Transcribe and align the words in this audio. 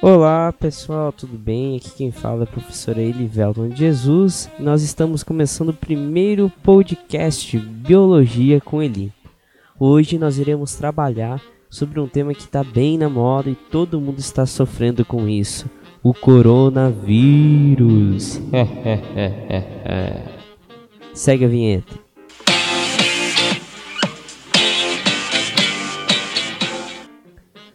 Olá 0.00 0.52
pessoal, 0.52 1.10
tudo 1.10 1.36
bem? 1.36 1.76
Aqui 1.76 1.90
quem 1.90 2.12
fala 2.12 2.42
é 2.42 2.44
a 2.44 2.46
professora 2.46 3.02
Elivelton 3.02 3.74
Jesus. 3.74 4.48
Nós 4.56 4.84
estamos 4.84 5.24
começando 5.24 5.70
o 5.70 5.74
primeiro 5.74 6.52
podcast 6.62 7.58
Biologia 7.58 8.60
com 8.60 8.80
Eli. 8.80 9.12
Hoje 9.76 10.16
nós 10.16 10.38
iremos 10.38 10.76
trabalhar 10.76 11.42
sobre 11.68 11.98
um 11.98 12.06
tema 12.06 12.32
que 12.32 12.42
está 12.42 12.62
bem 12.62 12.96
na 12.96 13.08
moda 13.08 13.50
e 13.50 13.56
todo 13.56 14.00
mundo 14.00 14.20
está 14.20 14.46
sofrendo 14.46 15.04
com 15.04 15.28
isso: 15.28 15.68
o 16.00 16.14
coronavírus. 16.14 18.40
Segue 21.12 21.44
a 21.44 21.48
vinheta. 21.48 22.07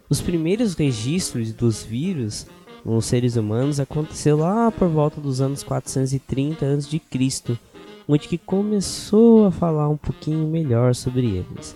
Os 0.08 0.20
primeiros 0.20 0.74
registros 0.74 1.52
dos 1.52 1.82
vírus 1.82 2.46
nos 2.84 3.06
seres 3.06 3.36
humanos 3.36 3.80
aconteceu 3.80 4.36
lá 4.36 4.70
por 4.70 4.88
volta 4.88 5.20
dos 5.20 5.40
anos 5.40 5.62
430 5.62 6.66
a.C., 6.66 7.58
onde 8.06 8.28
que 8.28 8.36
começou 8.36 9.46
a 9.46 9.50
falar 9.50 9.88
um 9.88 9.96
pouquinho 9.96 10.46
melhor 10.46 10.94
sobre 10.94 11.26
eles. 11.26 11.74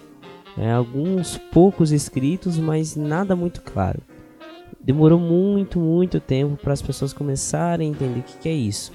É, 0.59 0.70
alguns 0.73 1.38
poucos 1.52 1.91
escritos, 1.91 2.59
mas 2.59 2.95
nada 2.96 3.34
muito 3.34 3.62
claro. 3.62 4.01
Demorou 4.79 5.18
muito, 5.18 5.79
muito 5.79 6.20
tempo 6.20 6.56
para 6.56 6.74
as 6.74 6.82
pessoas 6.82 7.15
começarem 7.15 7.88
a 7.88 7.90
entender 7.90 8.20
o 8.20 8.23
que, 8.23 8.38
que 8.38 8.48
é 8.48 8.54
isso. 8.54 8.92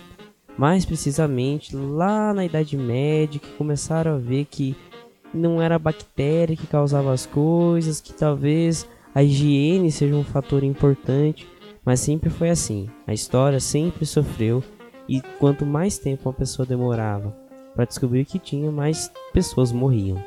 Mais 0.56 0.86
precisamente, 0.86 1.76
lá 1.76 2.34
na 2.34 2.46
Idade 2.46 2.78
Média, 2.78 3.40
que 3.40 3.50
começaram 3.52 4.14
a 4.14 4.18
ver 4.18 4.46
que 4.46 4.76
não 5.34 5.60
era 5.60 5.76
a 5.76 5.80
bactéria 5.80 6.56
que 6.56 6.68
causava 6.68 7.12
as 7.12 7.26
coisas, 7.26 8.00
que 8.00 8.14
talvez 8.14 8.88
a 9.14 9.24
higiene 9.24 9.92
seja 9.92 10.16
um 10.16 10.24
fator 10.24 10.64
importante, 10.64 11.48
mas 11.86 12.00
sempre 12.00 12.30
foi 12.30 12.50
assim. 12.50 12.90
A 13.06 13.14
história 13.14 13.60
sempre 13.60 14.06
sofreu 14.06 14.64
e 15.08 15.22
quanto 15.40 15.66
mais 15.66 15.98
tempo 15.98 16.30
uma 16.30 16.34
pessoa 16.34 16.66
demorava 16.66 17.36
para 17.76 17.86
descobrir 17.86 18.22
o 18.22 18.26
que 18.26 18.40
tinha, 18.40 18.72
mais 18.72 19.12
pessoas 19.34 19.72
morriam. 19.72 20.24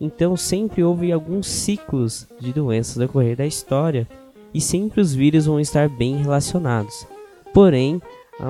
Então 0.00 0.36
sempre 0.36 0.82
houve 0.82 1.12
alguns 1.12 1.46
ciclos 1.46 2.26
de 2.40 2.52
doenças 2.52 2.96
no 2.96 3.06
decorrer 3.06 3.36
da 3.36 3.46
história 3.46 4.08
e 4.54 4.60
sempre 4.60 5.00
os 5.00 5.14
vírus 5.14 5.46
vão 5.46 5.60
estar 5.60 5.88
bem 5.88 6.16
relacionados. 6.16 7.06
Porém, 7.52 8.00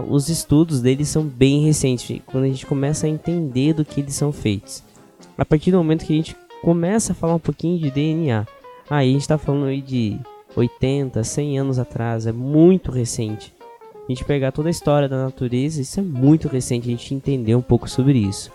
os 0.08 0.28
estudos 0.28 0.80
deles 0.80 1.08
são 1.08 1.24
bem 1.24 1.64
recentes, 1.64 2.20
quando 2.26 2.44
a 2.44 2.48
gente 2.48 2.66
começa 2.66 3.06
a 3.06 3.10
entender 3.10 3.72
do 3.72 3.84
que 3.84 4.00
eles 4.00 4.14
são 4.14 4.30
feitos. 4.30 4.82
A 5.36 5.44
partir 5.44 5.70
do 5.70 5.78
momento 5.78 6.04
que 6.04 6.12
a 6.12 6.16
gente 6.16 6.36
começa 6.62 7.12
a 7.12 7.14
falar 7.14 7.34
um 7.34 7.40
pouquinho 7.40 7.78
de 7.78 7.90
DNA, 7.90 8.46
Aí 8.90 9.10
a 9.10 9.12
gente 9.12 9.28
tá 9.28 9.36
falando 9.36 9.66
aí 9.66 9.82
de 9.82 10.18
80, 10.56 11.22
100 11.22 11.58
anos 11.58 11.78
atrás, 11.78 12.26
é 12.26 12.32
muito 12.32 12.90
recente. 12.90 13.54
A 14.08 14.10
gente 14.10 14.24
pegar 14.24 14.52
toda 14.52 14.68
a 14.68 14.70
história 14.70 15.08
da 15.08 15.24
natureza, 15.24 15.82
isso 15.82 16.00
é 16.00 16.02
muito 16.02 16.48
recente, 16.48 16.88
a 16.88 16.90
gente 16.90 17.14
entender 17.14 17.54
um 17.54 17.60
pouco 17.60 17.88
sobre 17.88 18.18
isso. 18.18 18.50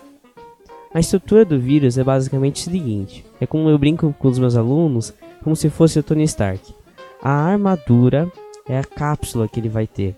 A 0.92 1.00
estrutura 1.00 1.44
do 1.44 1.58
vírus 1.58 1.96
é 1.98 2.04
basicamente 2.04 2.68
o 2.68 2.70
seguinte: 2.72 3.24
é 3.40 3.46
como 3.46 3.68
eu 3.68 3.78
brinco 3.78 4.14
com 4.18 4.28
os 4.28 4.38
meus 4.38 4.56
alunos, 4.56 5.14
como 5.42 5.54
se 5.54 5.70
fosse 5.70 5.98
o 5.98 6.02
Tony 6.02 6.24
Stark. 6.24 6.74
A 7.22 7.30
armadura 7.30 8.30
é 8.68 8.78
a 8.78 8.84
cápsula 8.84 9.48
que 9.48 9.60
ele 9.60 9.68
vai 9.68 9.86
ter, 9.86 10.16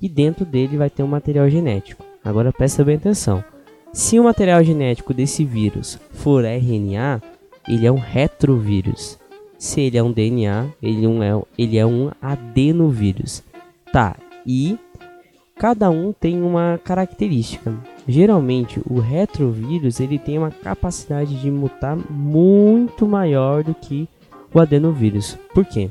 e 0.00 0.08
dentro 0.08 0.44
dele 0.44 0.76
vai 0.76 0.88
ter 0.88 1.02
um 1.02 1.08
material 1.08 1.48
genético. 1.50 2.04
Agora 2.24 2.52
presta 2.52 2.82
bem 2.82 2.96
atenção: 2.96 3.44
se 3.92 4.18
o 4.18 4.24
material 4.24 4.62
genético 4.64 5.12
desse 5.12 5.44
vírus 5.44 5.98
for 6.12 6.44
RNA, 6.44 7.22
ele 7.68 7.86
é 7.86 7.92
um 7.92 7.98
retrovírus. 7.98 9.18
Se 9.58 9.80
ele 9.80 9.98
é 9.98 10.02
um 10.02 10.12
DNA, 10.12 10.68
ele, 10.80 11.06
um 11.06 11.22
é, 11.22 11.42
ele 11.58 11.76
é 11.76 11.84
um 11.84 12.10
adenovírus. 12.22 13.42
Tá, 13.92 14.16
e 14.46 14.78
cada 15.56 15.90
um 15.90 16.12
tem 16.12 16.40
uma 16.40 16.78
característica. 16.84 17.74
Geralmente, 18.06 18.80
o 18.88 19.00
retrovírus 19.00 19.98
ele 19.98 20.18
tem 20.18 20.38
uma 20.38 20.50
capacidade 20.50 21.34
de 21.40 21.50
mutar 21.50 21.96
muito 22.08 23.06
maior 23.06 23.64
do 23.64 23.74
que 23.74 24.08
o 24.54 24.60
adenovírus. 24.60 25.36
Por 25.52 25.64
quê? 25.64 25.90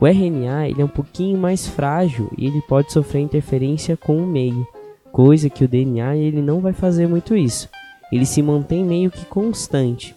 O 0.00 0.06
RNA 0.06 0.68
ele 0.68 0.80
é 0.80 0.84
um 0.84 0.88
pouquinho 0.88 1.36
mais 1.36 1.66
frágil 1.66 2.30
e 2.38 2.46
ele 2.46 2.62
pode 2.62 2.92
sofrer 2.92 3.20
interferência 3.20 3.96
com 3.96 4.16
o 4.16 4.26
meio, 4.26 4.66
coisa 5.12 5.50
que 5.50 5.64
o 5.64 5.68
DNA 5.68 6.16
ele 6.16 6.40
não 6.40 6.60
vai 6.60 6.72
fazer 6.72 7.06
muito 7.06 7.36
isso. 7.36 7.68
Ele 8.10 8.24
se 8.24 8.40
mantém 8.40 8.82
meio 8.82 9.10
que 9.10 9.26
constante. 9.26 10.14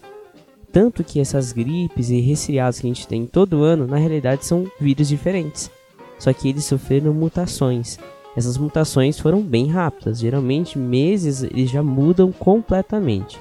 Tanto 0.74 1.04
que 1.04 1.20
essas 1.20 1.52
gripes 1.52 2.10
e 2.10 2.18
resfriados 2.18 2.80
que 2.80 2.86
a 2.88 2.90
gente 2.92 3.06
tem 3.06 3.26
todo 3.26 3.62
ano, 3.62 3.86
na 3.86 3.96
realidade 3.96 4.44
são 4.44 4.66
vírus 4.80 5.06
diferentes. 5.06 5.70
Só 6.18 6.32
que 6.32 6.48
eles 6.48 6.64
sofreram 6.64 7.14
mutações. 7.14 7.96
Essas 8.36 8.58
mutações 8.58 9.16
foram 9.16 9.40
bem 9.40 9.68
rápidas, 9.68 10.18
geralmente 10.18 10.76
meses 10.76 11.44
eles 11.44 11.70
já 11.70 11.80
mudam 11.80 12.32
completamente. 12.32 13.38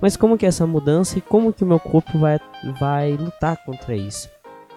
Mas 0.00 0.16
como 0.16 0.38
que 0.38 0.46
é 0.46 0.48
essa 0.48 0.66
mudança 0.66 1.18
e 1.18 1.20
como 1.20 1.52
que 1.52 1.62
o 1.62 1.66
meu 1.66 1.78
corpo 1.78 2.18
vai, 2.18 2.40
vai 2.80 3.12
lutar 3.12 3.62
contra 3.66 3.94
isso? 3.94 4.30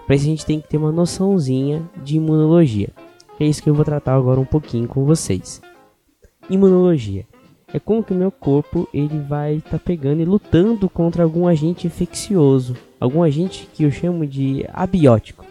Para 0.04 0.14
isso 0.14 0.26
a 0.26 0.28
gente 0.28 0.44
tem 0.44 0.60
que 0.60 0.68
ter 0.68 0.76
uma 0.76 0.92
noçãozinha 0.92 1.88
de 2.02 2.18
imunologia. 2.18 2.90
É 3.40 3.46
isso 3.46 3.62
que 3.62 3.70
eu 3.70 3.74
vou 3.74 3.84
tratar 3.84 4.14
agora 4.14 4.38
um 4.38 4.44
pouquinho 4.44 4.86
com 4.86 5.06
vocês. 5.06 5.62
Imunologia 6.50 7.24
é 7.74 7.80
como 7.80 8.04
que 8.04 8.12
o 8.12 8.16
meu 8.16 8.30
corpo 8.30 8.88
ele 8.94 9.18
vai 9.18 9.56
estar 9.56 9.70
tá 9.70 9.78
pegando 9.84 10.22
e 10.22 10.24
lutando 10.24 10.88
contra 10.88 11.24
algum 11.24 11.48
agente 11.48 11.88
infeccioso, 11.88 12.76
algum 13.00 13.20
agente 13.20 13.68
que 13.74 13.82
eu 13.82 13.90
chamo 13.90 14.24
de 14.24 14.64
abiótico, 14.72 15.44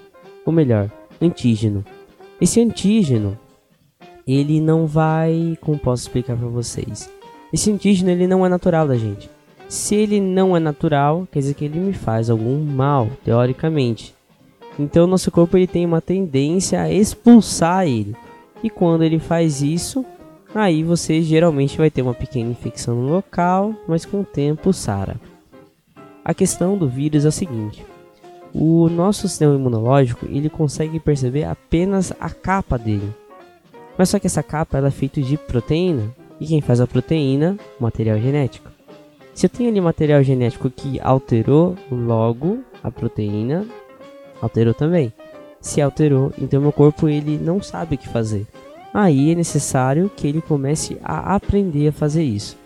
ou 0.46 0.54
melhor, 0.54 0.90
antígeno. 1.22 1.84
Esse 2.40 2.62
antígeno 2.62 3.38
ele 4.26 4.62
não 4.62 4.88
vai, 4.88 5.58
como 5.60 5.78
posso 5.78 6.04
explicar 6.04 6.38
para 6.38 6.48
vocês? 6.48 7.12
Esse 7.52 7.70
antígeno 7.70 8.10
ele 8.10 8.26
não 8.26 8.46
é 8.46 8.48
natural 8.48 8.88
da 8.88 8.96
gente. 8.96 9.30
Se 9.68 9.94
ele 9.94 10.22
não 10.22 10.56
é 10.56 10.62
natural, 10.62 11.28
quer 11.30 11.40
dizer 11.40 11.56
que 11.56 11.66
ele 11.66 11.78
me 11.78 11.92
faz 11.92 12.30
algum 12.30 12.58
mal, 12.64 13.10
teoricamente. 13.26 14.16
Então 14.80 15.06
nosso 15.06 15.30
corpo 15.30 15.58
ele 15.58 15.68
tem 15.68 15.86
uma 15.86 16.00
tendência 16.00 16.82
a 16.82 16.90
expulsar 16.90 17.86
ele. 17.86 18.16
E 18.64 18.70
quando 18.70 19.04
ele 19.04 19.20
faz 19.20 19.62
isso, 19.62 20.06
Aí 20.56 20.84
você 20.84 21.22
geralmente 21.24 21.78
vai 21.78 21.90
ter 21.90 22.04
uma 22.04 22.14
pequena 22.14 22.52
infecção 22.52 22.96
no 22.96 23.10
local, 23.10 23.74
mas 23.88 24.06
com 24.06 24.22
o 24.22 24.26
tempo 24.26 24.72
sara. 24.72 25.20
A 26.24 26.32
questão 26.34 26.78
do 26.78 26.88
vírus 26.88 27.26
é 27.26 27.30
a 27.30 27.32
seguinte: 27.32 27.84
o 28.54 28.88
nosso 28.88 29.28
sistema 29.28 29.56
imunológico 29.56 30.28
ele 30.30 30.50
consegue 30.50 31.00
perceber 31.00 31.46
apenas 31.46 32.14
a 32.20 32.30
capa 32.30 32.78
dele. 32.78 33.12
Mas 33.98 34.10
só 34.10 34.20
que 34.20 34.28
essa 34.28 34.44
capa 34.44 34.78
ela 34.78 34.90
é 34.90 34.92
feita 34.92 35.20
de 35.22 35.38
proteína 35.38 36.14
e 36.40 36.46
quem 36.46 36.62
faz 36.62 36.80
a 36.80 36.88
proteína, 36.88 37.58
material 37.80 38.20
genético. 38.20 38.70
Se 39.34 39.48
eu 39.48 39.50
tenho 39.50 39.70
ali 39.72 39.82
material 39.82 40.22
genético 40.22 40.70
que 40.70 41.00
alterou, 41.02 41.76
logo 41.92 42.60
a 42.84 42.92
proteína 42.92 43.66
alterou 44.40 44.74
também. 44.74 45.12
Se 45.60 45.82
alterou, 45.82 46.32
então 46.38 46.62
meu 46.62 46.72
corpo 46.72 47.10
ele 47.10 47.40
não 47.40 47.60
sabe 47.62 47.96
o 47.96 47.98
que 47.98 48.08
fazer 48.08 48.46
aí 48.94 49.32
é 49.32 49.36
necessário 49.36 50.12
que 50.16 50.28
ele 50.28 50.42
comece 50.42 50.98
a 51.04 51.36
aprender 51.36 51.88
a 51.88 51.92
fazer 51.92 52.24
isso. 52.24 52.58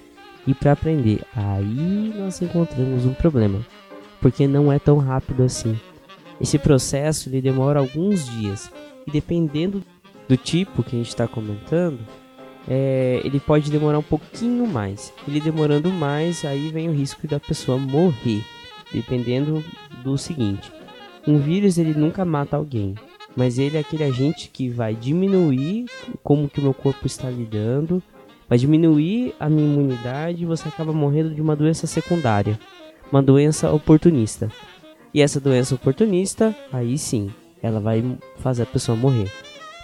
E 0.46 0.54
para 0.54 0.72
aprender, 0.72 1.22
aí 1.36 2.14
nós 2.18 2.42
encontramos 2.42 3.06
um 3.06 3.14
problema, 3.14 3.66
porque 4.22 4.48
não 4.48 4.72
é 4.72 4.80
tão 4.80 4.98
rápido 4.98 5.44
assim. 5.44 5.80
Esse 6.40 6.58
processo 6.58 7.30
ele 7.30 7.42
demora 7.42 7.80
alguns 7.80 8.30
dias 8.30 8.72
e 9.06 9.12
dependendo 9.12 9.84
do 10.28 10.38
tipo 10.38 10.84
que 10.84 10.96
a 10.96 11.00
gente 11.00 11.10
está 11.10 11.28
comentando, 11.28 12.00
é, 12.68 13.22
ele 13.24 13.40
pode 13.40 13.72
demorar 13.72 14.00
um 14.00 14.04
pouquinho 14.04 14.68
mais. 14.68 15.14
Ele 15.28 15.40
demorando 15.40 15.90
mais, 15.90 16.44
aí 16.44 16.70
vem 16.70 16.90
o 16.90 16.94
risco 16.94 17.28
da 17.28 17.40
pessoa 17.40 17.78
morrer, 17.78 18.44
dependendo 18.92 19.64
do 20.04 20.18
seguinte: 20.18 20.72
um 21.26 21.38
vírus 21.38 21.78
ele 21.78 21.94
nunca 21.94 22.26
mata 22.26 22.58
alguém, 22.58 22.96
mas 23.38 23.60
ele 23.60 23.78
é 23.78 23.82
aquele 23.82 24.04
agente 24.04 24.50
que 24.52 24.68
vai 24.68 24.96
diminuir 24.96 25.86
como 26.24 26.50
que 26.50 26.60
o 26.60 26.64
meu 26.64 26.74
corpo 26.74 27.06
está 27.06 27.30
lidando, 27.30 28.02
vai 28.50 28.58
diminuir 28.58 29.36
a 29.40 29.48
minha 29.48 29.72
imunidade 29.72 30.42
e 30.42 30.46
você 30.46 30.68
acaba 30.68 30.92
morrendo 30.92 31.36
de 31.36 31.40
uma 31.40 31.56
doença 31.56 31.86
secundária, 31.86 32.60
uma 33.12 33.22
doença 33.22 33.72
oportunista. 33.72 34.52
E 35.14 35.22
essa 35.22 35.40
doença 35.40 35.76
oportunista, 35.76 36.56
aí 36.74 36.98
sim, 36.98 37.30
ela 37.62 37.80
vai 37.80 38.04
fazer 38.38 38.64
a 38.64 38.66
pessoa 38.66 38.98
morrer. 38.98 39.32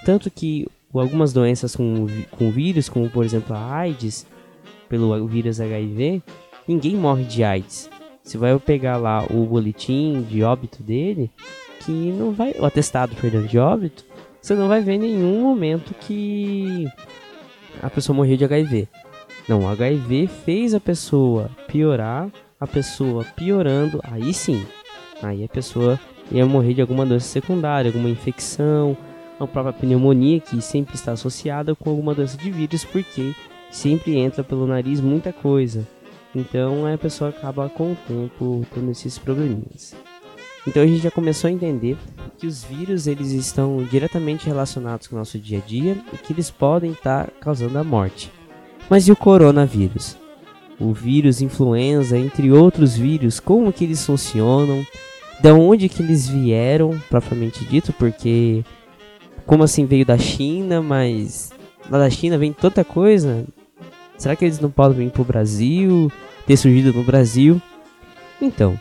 Tanto 0.03 0.31
que 0.31 0.67
algumas 0.91 1.31
doenças 1.31 1.75
com, 1.75 2.07
com 2.31 2.49
vírus, 2.49 2.89
como 2.89 3.07
por 3.07 3.23
exemplo 3.23 3.55
a 3.55 3.75
AIDS, 3.75 4.25
pelo 4.89 5.27
vírus 5.27 5.61
HIV, 5.61 6.23
ninguém 6.67 6.95
morre 6.95 7.23
de 7.23 7.43
AIDS. 7.43 7.87
Se 8.23 8.35
vai 8.35 8.57
pegar 8.57 8.97
lá 8.97 9.23
o 9.29 9.45
boletim 9.45 10.23
de 10.27 10.41
óbito 10.41 10.81
dele, 10.81 11.29
que 11.85 11.91
não 11.91 12.31
vai. 12.31 12.53
O 12.59 12.65
atestado, 12.65 13.15
perdão, 13.15 13.43
de 13.43 13.57
óbito, 13.57 14.05
você 14.41 14.53
não 14.55 14.67
vai 14.67 14.81
ver 14.81 14.97
nenhum 14.97 15.41
momento 15.41 15.93
que 15.93 16.87
a 17.81 17.89
pessoa 17.89 18.15
morreu 18.15 18.37
de 18.37 18.43
HIV. 18.43 18.87
Não, 19.47 19.63
o 19.63 19.67
HIV 19.67 20.27
fez 20.27 20.73
a 20.73 20.79
pessoa 20.79 21.49
piorar, 21.67 22.29
a 22.59 22.67
pessoa 22.67 23.25
piorando, 23.35 23.99
aí 24.03 24.33
sim. 24.33 24.65
Aí 25.21 25.43
a 25.43 25.47
pessoa 25.47 25.99
ia 26.31 26.45
morrer 26.45 26.73
de 26.73 26.81
alguma 26.81 27.05
doença 27.05 27.27
secundária, 27.27 27.89
alguma 27.89 28.09
infecção, 28.09 28.97
a 29.39 29.47
própria 29.47 29.73
pneumonia, 29.73 30.39
que 30.39 30.61
sempre 30.61 30.95
está 30.95 31.11
associada 31.11 31.75
com 31.75 31.89
alguma 31.89 32.13
doença 32.13 32.37
de 32.37 32.49
vírus, 32.51 32.85
porque 32.85 33.33
sempre 33.69 34.17
entra 34.17 34.43
pelo 34.43 34.67
nariz 34.67 35.01
muita 35.01 35.33
coisa. 35.33 35.87
Então 36.35 36.85
a 36.85 36.97
pessoa 36.97 37.29
acaba 37.29 37.69
com 37.69 37.91
o 37.91 37.97
tempo 38.07 38.65
tendo 38.73 38.91
esses 38.91 39.17
probleminhas. 39.17 39.95
Então 40.65 40.81
a 40.81 40.87
gente 40.87 41.01
já 41.01 41.11
começou 41.11 41.49
a 41.49 41.51
entender 41.51 41.97
que 42.37 42.47
os 42.47 42.63
vírus 42.63 43.07
eles 43.07 43.31
estão 43.31 43.83
diretamente 43.83 44.45
relacionados 44.45 45.07
com 45.07 45.15
o 45.15 45.19
nosso 45.19 45.37
dia 45.37 45.59
a 45.59 45.61
dia 45.61 45.97
e 46.13 46.17
que 46.17 46.31
eles 46.33 46.49
podem 46.49 46.91
estar 46.91 47.29
causando 47.41 47.77
a 47.77 47.83
morte. 47.83 48.31
Mas 48.89 49.07
e 49.07 49.11
o 49.11 49.15
coronavírus? 49.15 50.17
O 50.79 50.93
vírus 50.93 51.41
influenza, 51.41 52.17
entre 52.17 52.51
outros 52.51 52.95
vírus, 52.95 53.39
como 53.39 53.71
que 53.71 53.83
eles 53.83 54.05
funcionam? 54.05 54.85
De 55.41 55.51
onde 55.51 55.89
que 55.89 56.01
eles 56.01 56.27
vieram, 56.27 56.99
propriamente 57.09 57.65
dito, 57.65 57.91
porque 57.93 58.63
como 59.45 59.63
assim 59.63 59.85
veio 59.85 60.05
da 60.05 60.17
China, 60.17 60.81
mas 60.81 61.51
lá 61.89 61.99
da 61.99 62.09
China 62.09 62.37
vem 62.37 62.53
tanta 62.53 62.83
coisa? 62.83 63.45
Será 64.17 64.35
que 64.35 64.45
eles 64.45 64.59
não 64.59 64.69
podem 64.69 65.05
vir 65.05 65.11
para 65.11 65.21
o 65.21 65.25
Brasil, 65.25 66.11
ter 66.47 66.55
surgido 66.55 66.93
no 66.93 67.03
Brasil? 67.03 67.61
Então, 68.41 68.79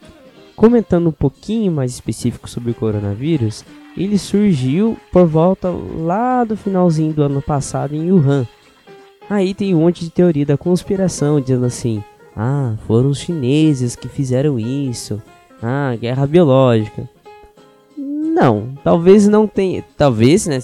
Comentando 0.57 1.09
um 1.09 1.13
pouquinho 1.13 1.73
mais 1.73 1.93
específico 1.93 2.49
sobre 2.49 2.71
o 2.71 2.75
coronavírus, 2.75 3.65
ele 3.97 4.19
surgiu 4.19 4.97
por 5.11 5.27
volta 5.27 5.71
lá 5.71 6.45
do 6.45 6.57
finalzinho 6.57 7.13
do 7.13 7.23
ano 7.23 7.43
passado 7.43 7.95
em 7.95 8.11
Wuhan. 8.11 8.47
Aí 9.29 9.55
tem 9.55 9.75
um 9.75 9.81
monte 9.81 10.05
de 10.05 10.11
teoria 10.11 10.45
da 10.45 10.57
conspiração 10.57 11.41
dizendo 11.41 11.67
assim: 11.67 12.03
ah, 12.37 12.75
foram 12.87 13.11
os 13.11 13.19
chineses 13.19 13.97
que 13.97 14.09
fizeram 14.09 14.59
isso, 14.59 15.23
ah, 15.63 15.97
guerra 15.99 16.27
biológica. 16.27 17.09
Não, 17.97 18.75
talvez 18.83 19.29
não 19.29 19.47
tenha, 19.47 19.85
talvez, 19.97 20.47
né, 20.47 20.59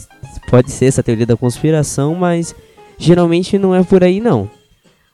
pode 0.48 0.70
ser 0.70 0.86
essa 0.86 1.02
teoria 1.02 1.26
da 1.26 1.36
conspiração, 1.36 2.14
mas 2.14 2.54
geralmente 2.96 3.58
não 3.58 3.74
é 3.74 3.82
por 3.82 4.02
aí 4.02 4.20
não. 4.20 4.50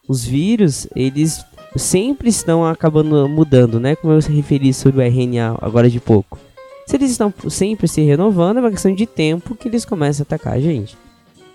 Os 0.06 0.24
vírus, 0.24 0.86
eles 0.94 1.44
sempre 1.76 2.28
estão 2.28 2.64
acabando 2.64 3.28
mudando, 3.28 3.80
né? 3.80 3.96
Como 3.96 4.12
eu 4.12 4.20
referi 4.20 4.72
sobre 4.72 5.00
o 5.00 5.02
RNA 5.02 5.58
agora 5.60 5.90
de 5.90 6.00
pouco. 6.00 6.38
Se 6.86 6.96
eles 6.96 7.10
estão 7.10 7.32
sempre 7.48 7.88
se 7.88 8.02
renovando, 8.02 8.58
é 8.58 8.60
uma 8.60 8.70
questão 8.70 8.94
de 8.94 9.06
tempo 9.06 9.54
que 9.54 9.68
eles 9.68 9.84
começam 9.84 10.22
a 10.22 10.24
atacar 10.24 10.54
a 10.54 10.60
gente. 10.60 10.96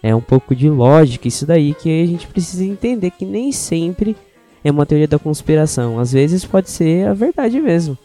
É 0.01 0.15
um 0.15 0.21
pouco 0.21 0.55
de 0.55 0.69
lógica 0.69 1.27
isso 1.27 1.45
daí 1.45 1.73
que 1.73 2.03
a 2.03 2.07
gente 2.07 2.27
precisa 2.27 2.63
entender 2.63 3.11
que 3.11 3.25
nem 3.25 3.51
sempre 3.51 4.15
é 4.63 4.71
uma 4.71 4.85
teoria 4.85 5.07
da 5.07 5.19
conspiração. 5.19 5.99
Às 5.99 6.11
vezes 6.11 6.45
pode 6.45 6.69
ser 6.69 7.07
a 7.07 7.13
verdade 7.13 7.59
mesmo. 7.59 7.97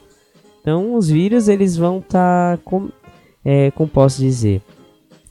Então 0.61 0.95
os 0.95 1.09
vírus 1.09 1.49
eles 1.49 1.77
vão 1.77 1.99
estar, 1.99 2.57
tá, 2.57 2.63
com, 2.65 2.89
é, 3.45 3.71
como 3.71 3.89
posso 3.89 4.21
dizer, 4.21 4.63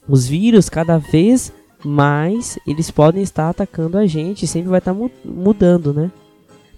os 0.08 0.26
vírus 0.26 0.68
cada 0.68 0.98
vez 0.98 1.52
mais 1.84 2.58
eles 2.66 2.90
podem 2.90 3.22
estar 3.22 3.50
atacando 3.50 3.98
a 3.98 4.06
gente, 4.06 4.46
sempre 4.46 4.70
vai 4.70 4.78
estar 4.78 4.94
tá 4.94 5.10
mudando, 5.24 5.92
né? 5.92 6.10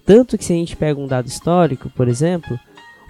Tanto 0.07 0.37
que 0.37 0.45
se 0.45 0.53
a 0.53 0.55
gente 0.55 0.77
pega 0.77 0.97
um 0.97 1.05
dado 1.05 1.27
histórico, 1.27 1.89
por 1.89 2.07
exemplo, 2.07 2.57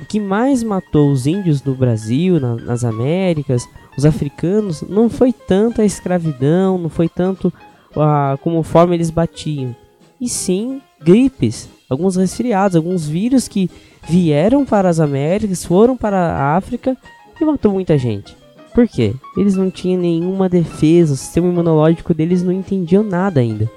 o 0.02 0.06
que 0.06 0.20
mais 0.20 0.64
matou 0.64 1.12
os 1.12 1.28
índios 1.28 1.64
no 1.64 1.76
Brasil, 1.76 2.40
na, 2.40 2.56
nas 2.56 2.84
Américas, 2.84 3.70
os 3.96 4.04
africanos, 4.04 4.82
não 4.82 5.08
foi 5.08 5.32
tanto 5.32 5.80
a 5.80 5.86
escravidão, 5.86 6.80
não 6.80 6.90
foi 6.90 7.08
tanto 7.08 7.54
a, 7.96 8.36
como 8.42 8.64
forma 8.64 8.96
eles 8.96 9.12
batiam, 9.12 9.76
e 10.20 10.28
sim 10.28 10.82
gripes, 11.00 11.70
alguns 11.88 12.16
resfriados, 12.16 12.76
alguns 12.76 13.08
vírus 13.08 13.48
que 13.48 13.70
vieram 14.10 14.66
para 14.66 14.90
as 14.90 15.00
Américas, 15.00 15.64
foram 15.64 15.96
para 15.96 16.18
a 16.18 16.58
África 16.58 16.98
e 17.40 17.46
matou 17.46 17.72
muita 17.72 17.96
gente. 17.96 18.36
Por 18.74 18.88
quê? 18.88 19.14
Eles 19.38 19.56
não 19.56 19.70
tinham 19.70 20.02
nenhuma 20.02 20.50
defesa, 20.50 21.14
o 21.14 21.18
sistema 21.18 21.48
imunológico 21.48 22.12
deles 22.12 22.42
não 22.42 22.52
entendiam 22.52 23.04
nada 23.04 23.40
ainda. 23.40 23.70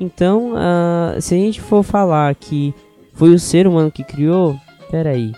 Então, 0.00 0.52
uh, 0.52 1.20
se 1.20 1.34
a 1.34 1.38
gente 1.38 1.60
for 1.60 1.82
falar 1.82 2.34
que 2.34 2.74
foi 3.12 3.30
o 3.30 3.38
ser 3.38 3.66
humano 3.66 3.90
que 3.90 4.02
criou, 4.02 4.58
peraí, 4.90 5.32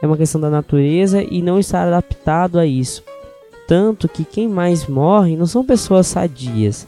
é 0.00 0.06
uma 0.06 0.16
questão 0.16 0.40
da 0.40 0.48
natureza 0.48 1.22
e 1.22 1.42
não 1.42 1.58
estar 1.58 1.86
adaptado 1.86 2.58
a 2.58 2.66
isso. 2.66 3.02
Tanto 3.66 4.08
que 4.08 4.24
quem 4.24 4.48
mais 4.48 4.86
morre 4.86 5.36
não 5.36 5.46
são 5.46 5.64
pessoas 5.64 6.06
sadias, 6.06 6.86